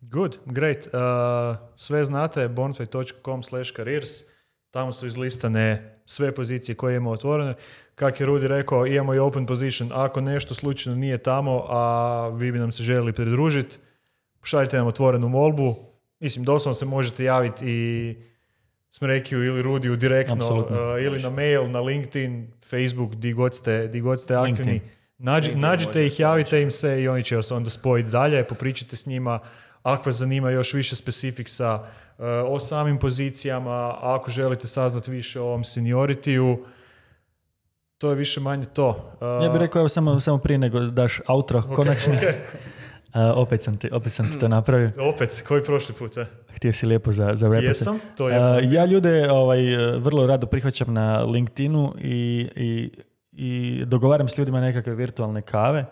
[0.00, 0.88] Good, great.
[1.76, 4.22] Sve znate, bonfire.com slash careers.
[4.70, 7.54] Tamo su izlistane sve pozicije koje imamo otvorene.
[7.94, 9.90] Kak je Rudi rekao, imamo i open position.
[9.94, 13.78] Ako nešto slučajno nije tamo, a vi bi nam se željeli pridružiti,
[14.42, 15.76] šaljite nam otvorenu molbu.
[16.20, 18.16] Mislim, doslovno se možete javiti i
[18.90, 20.66] Smrekiju ili Rudiju direktno uh,
[21.02, 24.80] ili na mail, na LinkedIn, Facebook, di god ste, di god ste aktivni.
[25.18, 28.96] Nađi, LinkedIn nađite ih, javite im se i oni će vas onda spojiti dalje, popričajte
[28.96, 29.40] s njima.
[29.82, 31.86] Ako vas zanima još više specifiksa
[32.48, 36.64] o samim pozicijama, ako želite saznati više o ovom senioritiju,
[37.98, 38.88] to je više manje to.
[38.88, 42.16] Uh, Ja bih rekao, evo samo, samo prije nego daš outro, konačni.
[42.16, 42.22] ok.
[43.12, 44.90] A, opet, sam ti, opet sam ti to napravio.
[45.14, 46.26] Opet, koji prošli put, a?
[46.48, 47.46] Htio si lijepo za, za.
[47.46, 48.36] Jesam, to je...
[48.36, 49.60] A, ja ljude ovaj,
[49.98, 52.90] vrlo rado prihvaćam na LinkedInu i, i,
[53.32, 55.84] i dogovaram s ljudima nekakve virtualne kave.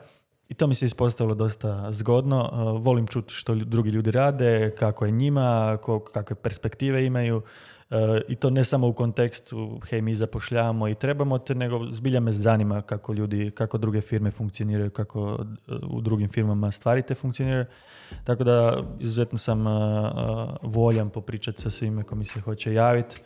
[0.49, 2.51] I to mi se ispostavilo dosta zgodno.
[2.53, 5.79] Uh, volim čuti što drugi ljudi rade, kako je njima,
[6.13, 7.37] kakve perspektive imaju.
[7.37, 7.97] Uh,
[8.29, 12.33] I to ne samo u kontekstu, hej, mi zapošljavamo i trebamo te, nego zbilja me
[12.33, 15.39] zanima kako ljudi, kako druge firme funkcioniraju, kako uh,
[15.91, 17.65] u drugim firmama stvari te funkcioniraju.
[18.25, 19.65] Tako da izuzetno sam
[20.63, 23.21] voljan popričati sa svime ko mi se hoće javiti.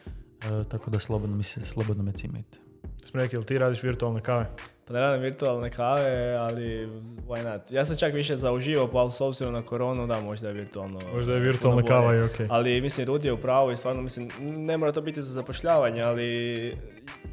[0.69, 2.59] Tako da slobodno, mi se, slobodno me cimajte.
[3.05, 4.47] Smreki, ti radiš virtualne kave?
[4.85, 6.89] Pa ne radim virtualne kave, ali
[7.29, 7.71] why not?
[7.71, 10.99] Ja sam čak više zauživao, pa ali s obzirom na koronu, da, možda je virtualno.
[11.15, 12.47] Možda je virtualna kava i okej.
[12.51, 16.03] Ali mislim, Rudi je u pravu i stvarno mislim, ne mora to biti za zapošljavanje,
[16.03, 16.77] ali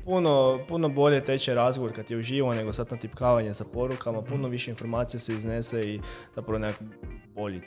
[0.06, 4.72] puno, puno bolje teče razgovor kad je uživo nego sad natipkavanje sa porukama, puno više
[4.72, 6.00] informacija se iznese i
[6.36, 6.82] zapravo nekak
[7.36, 7.62] bolji,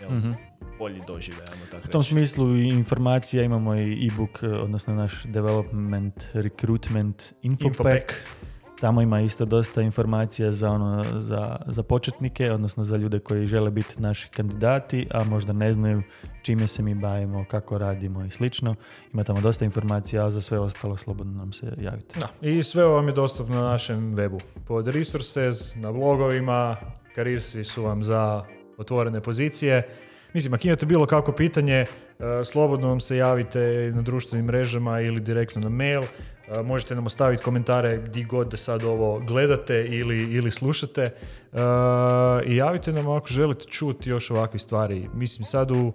[0.00, 0.32] jel, Mhm.
[0.78, 2.08] bolji doživljaj, ajmo tako U tom reći.
[2.08, 7.68] smislu i informacija imamo i e-book, odnosno naš development recruitment infopack.
[7.78, 8.12] Infopack.
[8.84, 13.70] Tamo ima isto dosta informacija za, ono, za, za početnike, odnosno za ljude koji žele
[13.70, 16.02] biti naši kandidati, a možda ne znaju
[16.42, 18.74] čime se mi bavimo, kako radimo i slično.
[19.12, 22.20] Ima tamo dosta informacija, a za sve ostalo slobodno nam se javite.
[22.20, 22.48] Da.
[22.48, 24.40] I sve ovo vam je dostupno na našem webu.
[24.66, 26.76] Pod resources, na blogovima,
[27.14, 28.44] karirsi su vam za
[28.78, 29.88] otvorene pozicije.
[30.34, 31.86] Mislim, ako imate bilo kakvo pitanje, e,
[32.44, 36.02] slobodno vam se javite na društvenim mrežama ili direktno na mail.
[36.48, 41.02] E, Možete nam ostaviti komentare di god da sad ovo gledate ili, ili slušate.
[41.02, 41.58] E,
[42.46, 45.08] I javite nam ako želite čuti još ovakvih stvari.
[45.14, 45.92] Mislim, sad u...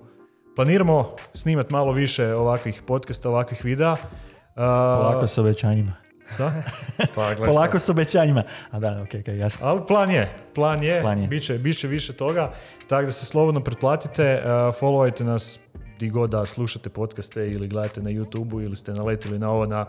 [0.56, 3.96] Planiramo snimati malo više ovakvih podcasta, ovakvih videa.
[3.96, 5.94] E, Polako s obećanjima.
[6.34, 6.54] Šta?
[7.16, 8.44] Pa, Polako s obećanjima.
[8.72, 9.68] A da, ok, ok, jasno.
[9.68, 11.28] Ali plan je, plan je, Plan je.
[11.28, 12.54] Biće, bit će više toga,
[12.88, 15.60] tako da se slobodno pretplatite, uh, followajte nas
[16.00, 19.86] di god da slušate podcaste ili gledate na YouTubeu ili ste naletili na ovo na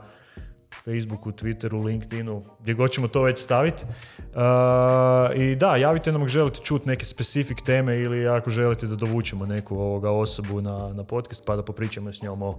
[0.85, 3.85] Facebooku, Twitteru, LinkedInu, gdje god ćemo to već staviti.
[5.37, 9.47] I da, javite nam ako želite čuti neke specific teme ili ako želite da dovučemo
[9.47, 12.55] neku ovoga osobu na, na podcast pa da popričamo s njom o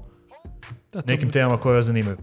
[0.93, 2.17] Da, nekim temama koje vas zanimaju.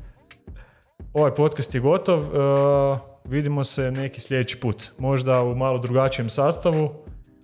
[1.13, 2.19] Ovaj podcast je gotov.
[2.21, 4.91] uh, vidimo se neki sljedeći put.
[4.99, 6.95] Možda u malo drugačijem sastavu.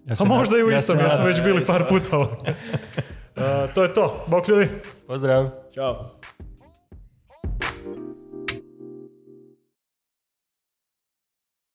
[0.06, 2.18] Ja A možda i u ja istom, jer smo već bili par puta.
[3.36, 4.24] Uh, to je to.
[4.26, 4.68] Bok ljudi!
[5.06, 5.50] Pozdrav!
[5.74, 6.10] Ćao!